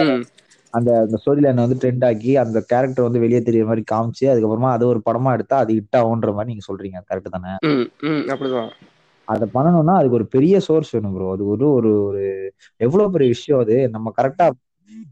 [0.70, 4.70] அந்த அந்த ஸ்டோரி லைனை வந்து ட்ரெண்ட் ஆக்கி அந்த கேரக்டர் வந்து வெளியே தெரியற மாதிரி காமிச்சு அதுக்கப்புறமா
[4.70, 7.14] அது ஒரு படமா எடுத்தா அது ஹிட் ஆகுன்ற மாதிரி நீங்க சொல்றீங்க.
[7.14, 7.52] கரெக்ட் தானே?
[8.26, 8.70] அப்படிதான்.
[9.28, 13.60] அதை பண்ணணும்னா அதுக்கு ஒரு பெரிய சோர்ஸ் வேணும் ப்ரோ அது ஒரு ஒரு ஒரு எவ்வளவு பெரிய விஷயம்
[13.60, 13.88] அது.
[13.88, 14.50] நம்ம கரெக்டா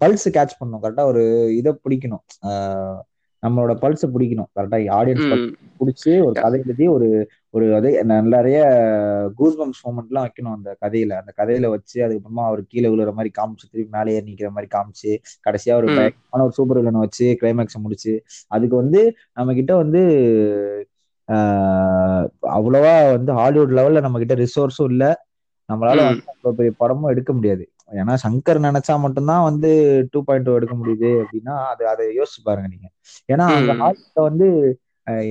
[0.00, 0.78] பல்ஸ் கேட்ச் பண்ணணும்.
[0.82, 1.22] கரெக்டா ஒரு
[1.57, 2.24] இதை பிடிக்கணும்.
[2.46, 3.00] ஆஹ்
[3.47, 4.51] நம்மளோட பல்ஸை பிடிக்கணும்.
[4.57, 5.26] கரெக்டா ஆடியன்ஸ்
[5.80, 7.09] பிடிச்சி ஒரு கதை எழுதி ஒரு
[7.55, 7.90] ஒரு அதே
[8.34, 8.59] நிறைய
[9.38, 11.12] கூஸ்பம்ஸ் மூமெண்ட்லாம் வைக்கணும் அந்த கதையில.
[11.20, 15.12] அந்த கதையில வச்சு அதுக்கப்புறமா அவர் கீழே விழுற மாதிரி காமிச்சு திருப்பி மேலே ஏறி நிக்கிற மாதிரி காமிச்சு
[15.47, 15.88] கடைசியா ஒரு
[16.38, 18.14] ஒரு சூப்பர் வில்லனை வச்சு கிளைமேக்ஸை முடிச்சு
[18.51, 20.03] அதுக்கு வந்து நம்ம கிட்ட வந்து
[22.57, 25.05] அவ்வளவா வந்து ஹாலிவுட் லெவல்ல நம்ம கிட்ட ரிசோர்ஸும் இல்ல.
[25.68, 27.64] நம்மளால அவ்வளவு பெரிய படமும் எடுக்க முடியாது.
[27.91, 29.68] ஏன்னா சங்கர் நினைச்சா மட்டும்தான் வந்து
[30.12, 32.89] டூ பாயிண்ட் எடுக்க முடியுது அப்படின்னா அது அதை யோசிச்சு பாருங்க நீங்க.
[33.28, 33.80] ஏன்னா ம்.
[33.80, 34.47] ஹாலிவுட்ல வந்து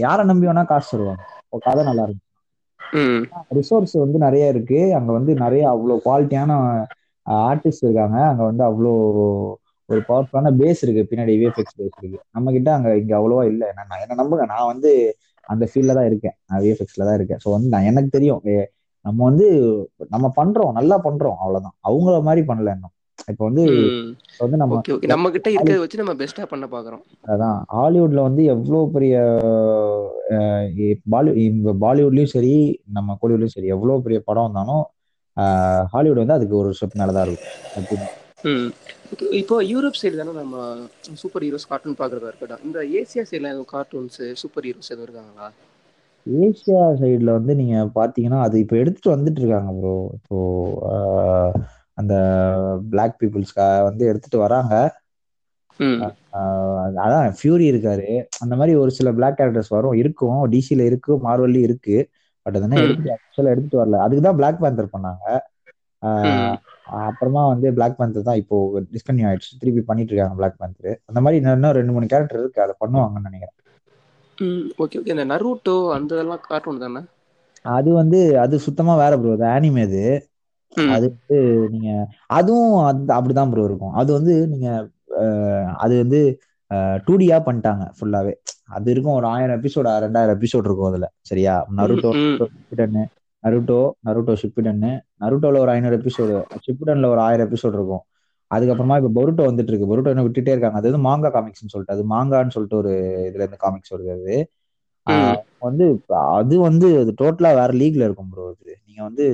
[0.01, 1.23] யாரை நம்பி வேணா காசு தருவாங்க.
[1.65, 2.23] கதை நல்லா இருக்கு
[2.95, 3.23] ம்.
[3.57, 4.79] ரிசோர்ஸ் வந்து நிறைய இருக்கு.
[4.97, 6.51] அங்க வந்து நிறைய அவ்வளோ குவாலிட்டியான
[7.43, 8.17] ஆர்டிஸ்ட் இருக்காங்க.
[8.31, 8.91] அங்க வந்து அவ்வளோ
[9.89, 11.03] ஒரு பவர்ஃபுல்லான பேஸ் இருக்கு.
[11.09, 12.19] பின்னாடி விஎஃப்எக்ஸ் பேஸ் இருக்கு.
[12.31, 13.67] நம்ம கிட்ட அங்க இங்க அவ்வளோவா இல்லை.
[13.81, 14.91] நான் என்ன நம்புங்க நான் வந்து
[15.49, 16.35] அந்த ஃபீல்ட்ல தான் இருக்கேன்.
[16.43, 17.41] நான் விஎஃப்எக்ஸ்ல தான் இருக்கேன்.
[17.43, 18.41] ஸோ வந்து நான் எனக்கு தெரியும்.
[19.05, 19.47] நம்ம வந்து
[20.09, 21.75] நம்ம பண்றோம் நல்லா பண்றோம் அவ்வளவுதான்.
[21.89, 22.93] அவங்கள மாதிரி பண்ணல இன்னும்.
[23.27, 23.65] இப்போ வந்து
[24.37, 27.27] வந்து நம்ம நம்ம கிட்ட இருக்கிறத வச்சு நம்ம பெஸ்டா பண்ண பாக்குறோம்.
[27.27, 27.61] அதான்.
[27.73, 29.19] ஹாலிவுட்ல வந்து எவ்வளோ பெரிய
[31.81, 34.85] பாலிவுட்லயும் சரி நம்ம கோலிவுட்லயும் சரி எவ்வளோ பெரிய படம் வந்தாலும்
[35.91, 37.37] ஹாலிவுட் வந்து அதுக்கு ஒரு ஸ்டெப் மேலதான்
[37.75, 38.05] இருக்கும்.
[39.19, 42.63] இப்போ- யூரோப் சைடு தானே நம்ம சூப்பர் ஹீரோஸ் கார்ட்டூன் பார்க்குறதா இருக்கட்டும்.
[42.63, 45.51] இந்த ஏசியா சைடில் கார்ட்டூன்ஸ் சூப்பர் ஹீரோஸ் எதுவும் இருக்காங்களா?
[46.25, 50.37] ஏசியா சைடுல வந்து நீங்க பாத்தீங்கன்னா அது இப்போ எடுத்துட்டு வந்துட்டு இருக்காங்க ப்ரோ இப்போ
[51.97, 52.13] அந்த
[52.91, 54.73] பிளாக் பீப்புள்ஸ்க்கு வந்து எடுத்துட்டு வராங்க.
[57.01, 58.07] அதான் ஃபியூரி இருக்காரு.
[58.43, 59.95] அந்த மாதிரி ஒரு சில பிளாக் கேரக்டர்ஸ் வரும்.
[60.01, 60.39] இருக்கும்.
[60.53, 61.13] டிசில இருக்கு.
[61.25, 61.97] மார்வெல்லயும் இருக்கு.
[62.45, 62.85] பட் அதெல்லாம் ம்.
[62.85, 63.99] எடுத்து ஆக்சுவலா எடுத்துட்டு வரல.
[64.05, 65.25] அதுக்கு தான் பிளாக் பேந்தர் பண்ணாங்க.
[67.05, 68.57] அப்புறமா வந்து பிளாக் பேந்தர் தான் இப்போ
[68.93, 69.51] டிஸ்கன்யூ ஆயிடுச்சு.
[69.61, 72.65] திருப்பி பண்ணிட்டு இருக்காங்க பிளாக் பேந்தர் அந்த மாதிரி இன்னும் ரெண்டு மூணு கேரக்டர் இருக்கு.
[72.65, 73.57] அதை பண்ணுவாங்கன்னு நினைக்கிறேன்.
[74.77, 77.03] ஓகே ஓகே இந்த நரூட்டோ அந்த இதெல்லாம் கார்ட்டூன் தானே?
[77.65, 80.01] அது வந்து அது சுத்தமா வேற ப்ரோ அது ஆனிமே அது.
[80.87, 81.37] அது வந்து
[81.73, 81.89] நீங்க
[82.29, 83.93] அதுவும் அது அப்படிதான் ப்ரோ இருக்கும்.
[84.01, 84.67] அது வந்து நீங்க
[85.83, 86.19] அது வந்து
[87.05, 88.33] டூ டியா பண்ணிட்டாங்க ஃபுல்லாவே
[88.75, 91.07] அது இருக்கும் ஒரு ஆயிரம் எபிசோட் ரெண்டாயிரம் எபிசோட் இருக்கும் அதுல.
[91.21, 91.53] சரியா?
[91.79, 92.11] நருட்டோ
[92.45, 93.03] ஷிப்பிடன்னு
[93.43, 93.77] நருட்டோ
[94.07, 98.03] நருட்டோ ஷிப்பிடன்னு நருட்டோல ஒரு ஐநூறு எபிசோடு ஷிப்பிடன்ல ஒரு ஆயிரம் எபிசோட் இருக்கும்.
[98.51, 100.77] அதுக்கப்புறமா இப்ப பொருட்டோ வந்துட்டு இருக்கு பொருட்டோ இன்னும் விட்டுட்டே இருக்காங்க.
[100.79, 102.91] அது வந்து மாங்கா காமிக்ஸ்னு சொல்லிட்டு அது மாங்கான்னு சொல்லிட்டு ஒரு
[103.27, 104.35] இதுல இருந்து காமிக்ஸ் வருது.
[105.07, 105.25] அது
[105.63, 105.85] வந்து
[106.35, 108.73] அது வந்து அது டோட்டலா வேற லீக்ல இருக்கும் ப்ரோ அது.
[108.87, 109.25] நீங்க வந்து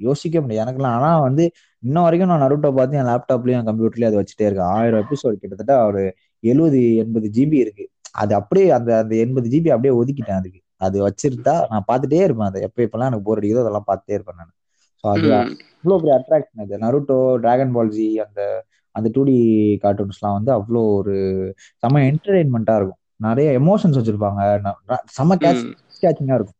[0.00, 0.62] யோசிக்க முடியாது.
[0.64, 1.44] எனக்குலாம் ஆனா வந்து
[1.82, 4.72] இன்ன வரைக்கும் நான் நருட்டோ பார்த்து என் லேப்டாப்லயும் என் கம்ப்யூட்டர்லயும் அதை வச்சுட்டே இருக்கேன்.
[4.76, 6.02] ஆயிரம் எபிசோடு கிட்டத்தட்ட ஒரு
[6.42, 7.84] எழுபது எண்பது ஜிபி இருக்கு.
[8.20, 10.60] அது அப்படியே அந்த அந்த எண்பது ஜிபி அப்படியே ஒதுக்கிட்டேன் அதுக்கு.
[10.80, 12.50] அது வச்சிருந்தா நான் பார்த்துட்டே இருப்பேன்.
[12.50, 14.54] அதை எப்போ எப்பெல்லாம் எனக்கு போர் அடிக்குதோ அதெல்லாம் பார்த்துட்டே இருப்பேன் நான்.
[15.04, 16.74] ஸோ அது அவ்வளோ பெரிய அட்ராக்ஷன் அது.
[16.84, 18.40] நருட்டோ டிராகன் பால் ஜி அந்த
[18.94, 19.34] அந்த டூ டி
[19.84, 21.14] கார்ட்டூன்ஸ்லாம் வந்து அவ்வளோ ஒரு
[21.82, 22.96] செம்ம என்டர்டெயின்மெண்ட்டாக இருக்கும்.
[23.20, 24.40] நிறைய எமோஷன்ஸ் வச்சிருப்பாங்க.
[25.16, 25.64] செம்ம கேட்ச்
[26.02, 26.58] கேட்சிங்காக இருக்கும்.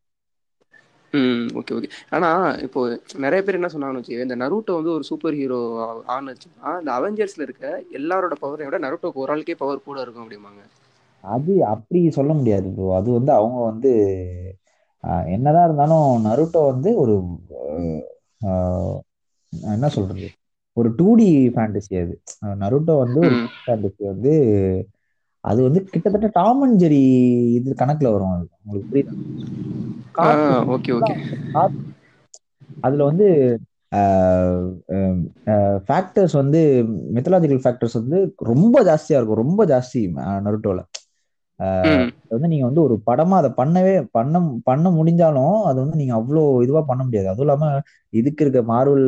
[1.12, 2.28] ம் ஓகே ஓகே ஆனா
[2.64, 2.80] இப்போ
[3.24, 5.60] நிறைய பேர் என்ன சொன்னாங்கன்னு வச்சுக்கோங்க இந்த நருட்டோ வந்து ஒரு சூப்பர் ஹீரோ
[6.14, 7.66] ஆனுச்சுன்னா இந்த அவெஞ்சர்ஸ்ல இருக்க
[8.00, 10.62] எல்லாரோட பவரை விட நருட்டோக்கு ஒரு ஆளுக்கே பவர் கூட இருக்கும் அப்படிம்பாங்க.
[11.24, 13.90] அது அப்படி சொல்ல முடியாது ப்ரோ அது வந்து அவங்க வந்து
[15.34, 17.14] என்னதான் இருந்தாலும் நருட்டோ வந்து ஒரு
[19.72, 20.26] என்ன சொல்றது?
[20.76, 22.14] ஒரு டூ டி ஃபேண்டசி அது
[22.62, 24.32] நருட்டோ வந்து ஒரு ஃபேண்டசி வந்து
[25.44, 27.02] அது வந்து கிட்டத்தட்ட டாம் அண்ட் ஜெரி
[27.58, 28.46] இது கணக்குல வரும் அது.
[28.60, 29.14] உங்களுக்கு புரியுதா?
[32.82, 33.26] அதுல வந்து
[35.88, 36.60] ஃபேக்டர்ஸ் வந்து
[37.14, 38.18] மெத்தலாஜிக்கல் ஃபேக்டர்ஸ் வந்து
[38.50, 39.42] ரொம்ப ஜாஸ்தியா இருக்கும்.
[39.44, 40.00] ரொம்ப ஜாஸ்தி
[40.46, 40.80] நருட்டோல.
[42.30, 44.34] வந்து நீங்க வந்து ஒரு படமா அதை பண்ணவே பண்ண
[44.68, 47.28] பண்ண முடிஞ்சாலும் அது வந்து நீங்க அவ்வளோ இதுவா பண்ண முடியாது.
[47.28, 47.64] அதுவும் இல்லாம
[48.12, 49.06] இதுக்கு இருக்க மார்வல்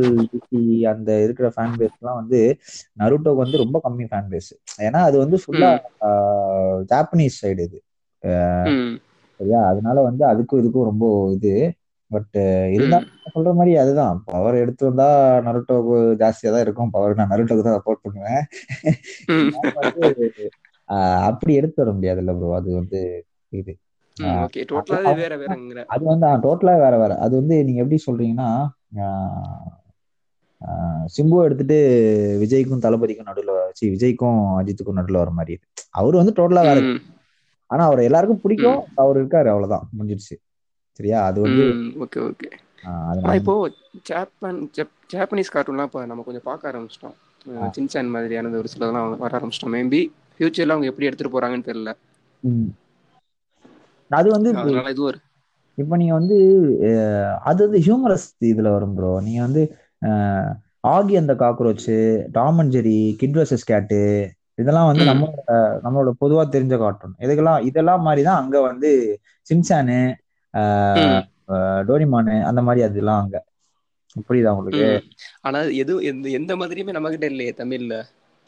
[0.93, 2.41] அந்த இருக்கிற ஃபேன் எல்லாம் வந்து
[2.99, 4.51] நருட்டோக்கு வந்து ரொம்ப கம்மி ஃபேன் பேஸ்
[4.87, 5.71] ஏன்னா அது வந்து ஃபுல்லா
[6.93, 7.79] ஜாப்பனீஸ் சைடு இது.
[9.41, 9.61] சரியா?
[9.71, 11.05] அதனால வந்து அதுக்கும் இதுக்கும் ரொம்ப
[11.37, 11.53] இது.
[12.11, 12.37] பட்
[12.77, 14.17] இருந்தாலும் சொல்ற மாதிரி அதுதான்.
[14.29, 15.07] பவர் எடுத்து வந்தா
[15.47, 16.93] நருட்டோக்கு ஜாஸ்தியா தான் இருக்கும்.
[16.97, 18.43] பவர் நான் நருட்டோக்கு தான் சப்போர்ட் பண்ணுவேன்.
[21.29, 23.01] அப்படி எடுத்து வர முடியாதுல்ல ப்ரோ அது வந்து
[23.53, 23.73] இது.
[25.95, 27.13] அது வந்து டோட்டலா வேற வேற.
[27.25, 28.49] அது வந்து நீங்க எப்படி சொல்றீங்கன்னா
[31.15, 31.77] சிம்பு எடுத்துட்டு
[32.43, 35.55] விஜய்க்கும் தளபதிக்கும் நடுவுல சி விஜய்க்கும் அஜித்துக்கும் நடுவுல வர மாதிரி.
[35.95, 36.81] அவரு வந்து டோட்டலா வேற
[37.71, 38.81] ஆனா அவர் எல்லாருக்கும் பிடிக்கும்.
[39.03, 39.87] அவர் இருக்காரு அவ்வளவுதான்.
[39.91, 40.37] முடிஞ்சிருச்சு
[41.01, 41.19] சரியா?
[41.29, 41.65] அது வந்து
[42.05, 42.49] ஓகே ஓகே
[43.21, 43.55] ஆனா இப்போ
[44.09, 47.17] ஜப்பான் ஜப் ஜாப்பனீஸ் கார்ட்டூன்லாம் இப்போ நம்ம கொஞ்சம் பார்க்க ஆரம்பிச்சிட்டோம்.
[47.77, 49.75] சின்சான் மாதிரியானது ஒரு சிலதெல்லாம் வர ஆரம்பிச்சிட்டோம்.
[49.77, 50.01] மேபி
[50.43, 51.93] ஃபியூச்சர்ல அவங்க எப்படி எடுத்துட்டு போறாங்கன்னு தெரியல.
[54.11, 54.51] அது வந்து
[54.91, 55.19] இது ஒரு
[55.79, 56.37] இப்போ நீங்க வந்து
[57.51, 59.63] அது வந்து ஹியூமரஸ் இதுல வரும் ப்ரோ நீங்க வந்து
[60.91, 61.89] ஆகி அந்த cockroach
[62.35, 64.01] Tom and Jerry kid versus cat
[64.59, 65.05] இதெல்லாம் வந்து.
[65.11, 65.43] நம்மளோட
[65.85, 68.91] நம்மளோட பொதுவா தெரிஞ்ச கார்ட்டூன் இதுக்கெல்லாம் இதெல்லாம் மாதிரி தான் அங்க வந்து.
[70.55, 71.21] அஹ்,
[71.89, 73.37] டோரிமானு அந்த மாதிரி அதெல்லாம் அங்க
[74.23, 74.89] புரியுதா உங்களுக்கு.
[75.47, 77.97] ஆனா எது எந்த எந்த மாதிரியுமே நம்ம கிட்ட இல்லையே தமிழ்ல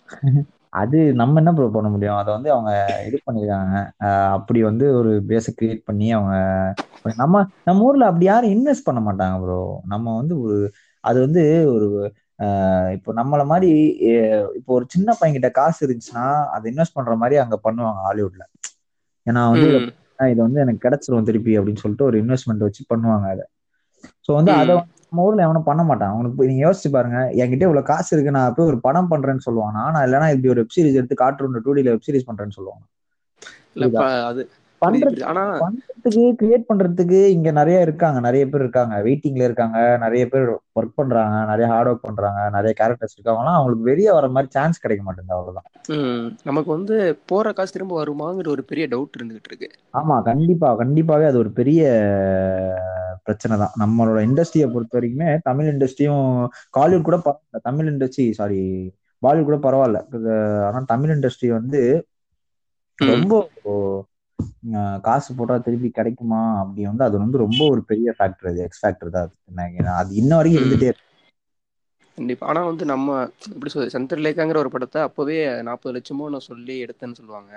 [0.75, 2.16] அது நம்ம என்ன ப்ரோ பண்ண முடியும்?
[2.16, 2.72] அதை வந்து அவங்க
[3.07, 3.75] இது பண்ணிருக்காங்க.
[4.01, 6.35] அஹ் அப்படி வந்து ஒரு பேஸை கிரியேட் பண்ணி அவங்க
[7.16, 10.59] நம்ம நம்ம ஊர்ல அப்படி யாரும் இன்வெஸ்ட் பண்ண மாட்டாங்க ப்ரோ நம்ம வந்து ஒரு
[11.05, 11.43] அது வந்து
[11.75, 11.89] ஒரு
[12.93, 13.70] இப்போ நம்மள மாதிரி
[14.55, 18.45] இப்போ ஒரு சின்ன பையன்கிட்ட காசு இருந்துச்சுன்னா அதை இன்வெஸ்ட் பண்ற மாதிரி அங்க பண்ணுவாங்க ஹாலிவுட்ல.
[19.27, 19.68] ஏன்னா வந்து.
[20.25, 23.45] இதை வந்து எனக்கு கிடைச்சிரும் திருப்பி அப்படின்னு சொல்லிட்டு ஒரு இன்வெஸ்ட்மெண்ட் வச்சு பண்ணுவாங்க அதை.
[24.25, 24.53] ஸோ வந்து.
[24.53, 24.75] அதை
[25.15, 26.12] நம்ம ஊர்ல எவனும் பண்ண மாட்டான்.
[26.15, 27.19] அவனுக்கு நீங்க யோசிச்சு பாருங்க.
[27.41, 29.83] என்கிட்ட இவ்வளவு காசு இருக்கு நான் போய் ஒரு படம் பண்றேன்னு சொல்லுவானா?
[29.95, 32.85] நான் இல்லைன்னா இப்படி ஒரு வெப் சீரிஸ் எடுத்து கார்ட்டூன் டூ டில வெப் சீரிஸ் பண்றேன்னு சொல்லுவாங்க
[33.77, 34.43] இல்லப்பா அது
[34.85, 35.22] பண்றது.
[35.24, 38.18] ஆனா பண்றதுக்கு கிரியேட் பண்றதுக்கு இங்க நிறைய இருக்காங்க.
[38.20, 38.95] நிறைய பேர் இருக்காங்க.
[39.07, 39.78] வெயிட்டிங்ல இருக்காங்க.
[40.01, 40.47] நிறைய பேர்
[40.80, 41.37] ஒர்க் பண்றாங்க.
[41.51, 42.41] நிறைய ஹார்ட் ஒர்க் பண்றாங்க.
[42.51, 45.68] நிறைய கேரக்டர்ஸ் இருக்காங்கலாம் அவங்களுக்கு வெளியே வர மாதிரி சான்ஸ் கிடைக்க மாட்டேங்குது அவ்வளவுதான்.
[46.45, 49.68] நமக்கு வந்து போற காசு திரும்ப வருமாங்கிற ஒரு பெரிய டவுட் இருந்துகிட்டு இருக்கு.
[49.93, 50.68] ஆமா கண்டிப்பா.
[50.78, 51.82] கண்டிப்பாவே அது ஒரு பெரிய
[53.24, 53.74] பிரச்சனை தான்.
[53.82, 56.26] நம்மளோட இண்டஸ்ட்ரியை பொறுத்த வரைக்குமே தமிழ் இண்டஸ்ட்ரியும்
[56.78, 57.61] காலிவுட் கூட பரவாயில்ல.
[57.62, 58.61] தமிழ் இண்டஸ்ட்ரி சாரி
[59.22, 60.01] பாலிவுட் கூட பரவாயில்ல.
[60.66, 61.82] ஆனா தமிழ் இண்டஸ்ட்ரி வந்து.
[62.99, 63.35] ரொம்ப
[65.07, 66.43] காசு போட்டா திருப்பி கிடைக்குமா?
[66.61, 69.26] அப்படி வந்து அது வந்து ரொம்ப ஒரு பெரிய ஃபேக்டர் அது எக்ஸ் ஃபேக்டர் தான்
[70.01, 70.12] அது.
[70.22, 70.93] இன்ன வரைக்கும் இருந்துட்டே
[72.18, 72.45] கண்டிப்பா.
[72.51, 73.14] ஆனா வந்து நம்ம
[73.53, 77.53] எப்படி சொல்றது சந்திரலேகாங்கிற ஒரு படத்தை அப்பவே நாற்பது லட்சமோ நான் சொல்லி எடுத்தேன்னு சொல்லுவாங்க.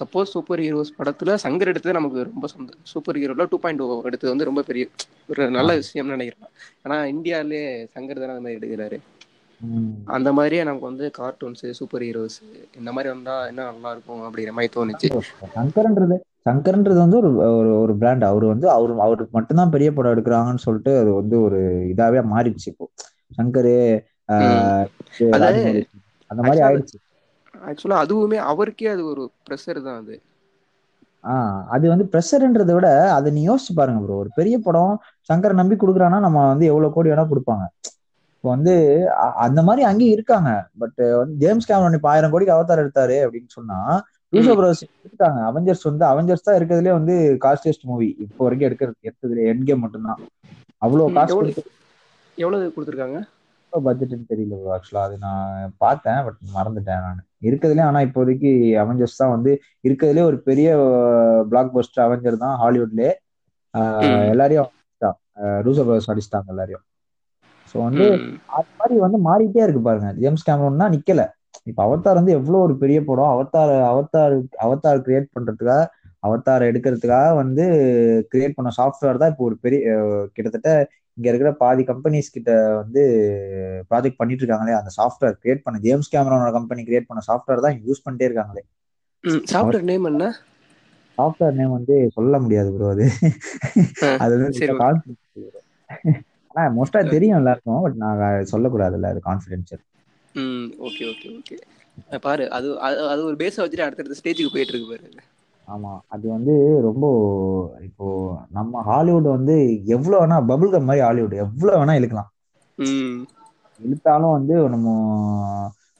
[0.00, 4.48] சப்போஸ் சூப்பர் ஹீரோஸ் படத்துல சங்கர் எடுத்தது நமக்கு ரொம்ப சொந்த சூப்பர் ஹீரோல டூ பாயிண்ட் எடுத்தது வந்து
[4.50, 4.86] ரொம்ப பெரிய
[5.32, 6.52] ஒரு நல்ல விஷயம்னு நினைக்கிறேன்.
[6.84, 7.62] ஆனா இந்தியாவிலே
[7.94, 8.98] சங்கர் தானே அந்த மாதிரி எடுக்கிறாரு.
[10.14, 12.38] அந்த மாதிரியே நமக்கு வந்து கார்ட்டூன்ஸ் சூப்பர் ஹீரோஸ்
[12.78, 15.10] இந்த மாதிரி வந்தா என்ன நல்லா இருக்கும் அப்படிங்கிற மாதிரி தோணுச்சு.
[15.50, 20.64] சங்கர்ன்றது சங்கர்ன்றது வந்து ஒரு ஒரு ஒரு பிராண்ட் அவர் வந்து அவரு அவருக்கு மட்டும்தான் பெரிய படம் எடுக்கிறாங்கன்னு
[20.66, 21.58] சொல்லிட்டு அது வந்து ஒரு
[21.92, 22.86] இதாவே மாறிடுச்சு இப்போ.
[23.38, 23.74] சங்கரு
[26.30, 26.96] அந்த மாதிரி ஆயிடுச்சு.
[27.54, 30.16] ஆக்சுவலா அதுவுமே அவருக்கே அது ஒரு ப்ரெஷர் தான் அது.
[31.24, 34.94] ஆஹ் அது வந்து ப்ரெஷர்ன்றதை விட அதை நீ யோசிச்சு பாருங்க ப்ரோ ஒரு பெரிய படம்
[35.30, 37.64] சங்கரை நம்பி கொடுக்குறான்னா நம்ம வந்து எவ்வளவு கோடி வேணா கொடுப்பாங்க.
[38.40, 38.74] இப்போ வந்து
[39.46, 40.50] அந்த மாதிரி அங்கேயும் இருக்காங்க.
[40.82, 43.78] பட் வந்து ஜேம்ஸ் கேமரன் இப்போ ஆயிரம் கோடிக்கு அவதார் எடுத்தாரு அப்படின்னு சொன்னா
[44.32, 47.14] ரூசோ ப்ரோஸ் எடுத்தாங்க அவெஞ்சர்ஸ் வந்து அவெஞ்சர்ஸ் தான் இருக்கிறதுலே வந்து
[47.44, 50.20] காஸ்டஸ்ட் மூவி இப்போ வரைக்கும் எடுக்கிறது எடுத்ததுல எண்ட் கேம் மட்டும்தான்.
[50.86, 51.36] அவ்வளோ காசு
[52.38, 53.20] எவ்வளவு கொடுத்துருக்காங்க?
[53.72, 57.20] பட்ஜெட்னு தெரியல ஆக்சுவலா அது நான் பார்த்தேன் பட் மறந்துட்டேன் நான்.
[57.48, 58.50] இருக்கிறதுலே ஆனா இப்போதைக்கு
[58.82, 59.52] அவெஞ்சர்ஸ் தான் வந்து
[59.88, 60.68] இருக்கிறதுலே ஒரு பெரிய
[61.50, 63.10] பிளாக் பஸ்டர் அவெஞ்சர் தான் ஹாலிவுட்லே.
[64.34, 64.70] எல்லாரையும்
[65.66, 66.84] ரூசோ ப்ரோஸ் அடிச்சிட்டாங்க எல்லாரையும்.
[67.70, 68.06] ஸோ வந்து
[68.58, 70.08] அது மாதிரி வந்து மாறிட்டே இருக்கு பாருங்க.
[70.20, 71.22] ஜேம்ஸ் கேமரன் தான் நிக்கல.
[71.66, 73.32] இப்ப அவதார் வந்து எவ்வளவு ஒரு பெரிய படம்.
[73.34, 75.82] அவதார் அவதார் அவதார் கிரியேட் பண்றதுக்காக
[76.22, 77.64] அவதார் எடுக்கிறதுக்காக வந்து
[78.32, 79.80] கிரியேட் பண்ண சாஃப்ட்வேர் தான் இப்போ ஒரு பெரிய
[80.36, 80.70] கிட்டத்தட்ட
[81.16, 82.50] இங்க இருக்கிற பாதி கம்பெனிஸ் கிட்ட
[82.80, 83.02] வந்து
[83.90, 84.74] ப்ராஜெக்ட் பண்ணிட்டு இருக்காங்களே.
[84.80, 88.62] அந்த சாஃப்ட்வேர் கிரியேட் பண்ண ஜேம்ஸ் கேமரோட கம்பெனி கிரியேட் பண்ண சாஃப்ட்வேர் தான் யூஸ் பண்ணிட்டே இருக்காங்களே.
[89.48, 90.24] சாஃப்ட்வேர் நேம் என்ன?
[91.18, 93.06] சாஃப்ட்வேர் நேம் வந்து சொல்ல முடியாது ப்ரோ அது.
[94.18, 94.60] அது வந்து
[96.54, 98.22] ஆனா மோஸ்டா தெரியும் எல்லாருக்கும் பட் நான்
[98.52, 99.82] சொல்லக்கூடாதுல்ல அது கான்ஃபிடென்ஷியல்
[100.34, 101.56] ம் ஓகே ஓகே ஓகே
[102.20, 105.08] பாரு அது அது- ஒரு பேஸை வச்சுட்டு அடுத்தடுத்த ஸ்டேஜுக்கு போயிட்டு இருக்கு பாரு.
[105.68, 107.04] ஆமா அது வந்து ரொம்ப
[107.82, 108.06] இப்போ
[108.50, 112.30] நம்ம ஹாலிவுட் வந்து எவ்வளவு வேணா பபுள் கம் மாதிரி ஹாலிவுட் எவ்வளவு வேணா இழுக்கலாம்.
[112.78, 113.18] ம்.
[113.80, 114.88] இழுத்தாலும் வந்து நம்ம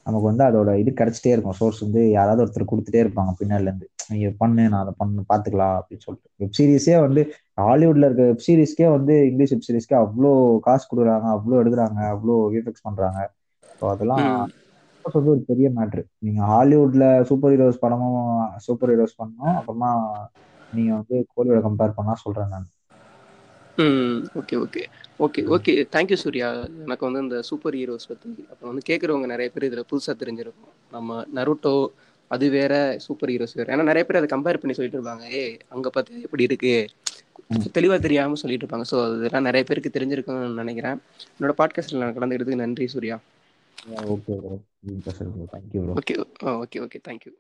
[0.07, 1.57] நமக்கு வந்து அதோட இது கிடைச்சிட்டே இருக்கும்.
[1.59, 3.87] சோர்ஸ் வந்து யாராவது ஒருத்தர் கொடுத்துட்டே இருப்பாங்க பின்னாடில இருந்து.
[4.11, 6.29] நீங்க பண்ணு நான் அதை பண்ணு பாத்துக்கலாம் அப்படின்னு சொல்லிட்டு.
[6.41, 7.23] வெப் சீரிஸே வந்து
[7.61, 10.33] ஹாலிவுட்ல இருக்க வெப் சீரிஸ்க்கே வந்து இங்கிலீஷ் வெப் சீரிஸ்க்கே அவ்வளோ
[10.67, 13.21] காசு கொடுக்குறாங்க அவ்வளோ எடுக்கிறாங்க அவ்வளோ விஎஃப்எக்ஸ் பண்றாங்க.
[13.81, 14.27] ஸோ அதெல்லாம்
[15.05, 18.19] வந்து ஒரு பெரிய மேட்ரு நீங்க ஹாலிவுட்ல சூப்பர் ஹீரோஸ் படமும்
[18.67, 19.91] சூப்பர் ஹீரோஸ் பண்ணோம் அப்புறமா
[20.73, 22.69] நீங்க வந்து கோலியோட கம்பேர் பண்ணா சொல்றேன் நான்.
[23.81, 24.83] ம் okay okay.
[25.25, 25.73] Okay okay.
[25.95, 26.49] Thank you Surya.
[26.85, 30.73] எனக்கு வந்து இந்த சூப்பர் ஹீரோஸ் பற்றி அப்புறம் வந்து கேட்குறவங்க நிறைய பேர் இதில் புதுசாக தெரிஞ்சிருக்கும்.
[30.97, 31.75] நம்ம நருட்டோ
[32.31, 32.75] அது வேற
[33.07, 33.69] சூப்பர் ஹீரோஸ் வேற.
[33.77, 35.25] ஏன்னா நிறைய பேர் அதை கம்பேர் பண்ணி சொல்லிட்டு இருப்பாங்க.
[35.37, 36.75] ஏ அங்கே பார்த்து எப்படி இருக்கு?
[37.73, 38.87] தெளிவாக தெரியாமல் சொல்லிட்டு இருப்பாங்க.
[38.91, 40.99] ஸோ அதெல்லாம் நிறைய பேருக்கு தெரிஞ்சிருக்கும்னு நினைக்கிறேன்.
[41.37, 43.19] என்னோட பாட்காஸ்ட்டில் நான் கலந்துக்கிறதுக்கு நன்றி Surya.
[45.97, 46.15] Okay
[46.65, 47.33] okay okay thank you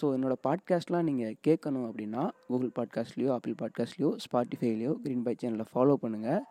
[0.00, 5.96] so என்னோடய பாட்காஸ்ட்லாம் நீங்கள் கேட்கணும் அப்படின்னா கூகுள் பாட்காஸ்ட்லேயோ ஆப்பிள் பாட்காஸ்ட்லேயோ ஸ்பாட்டிஃபைலையோ க்ரீன் பை சேனலில் ஃபாலோ
[6.02, 6.42] பண்ணுங்கள்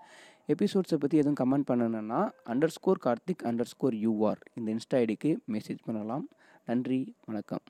[0.50, 5.82] எபிசோட்ஸை பற்றி எதுவும் கமெண்ட் பண்ணணுன்னா underscore Karthik underscore you are இந்த இன்ஸ்டா ஐடிக்கு மெசேஜ்
[5.86, 6.26] பண்ணலாம்.
[6.66, 7.64] நன்றி வணக்கம்.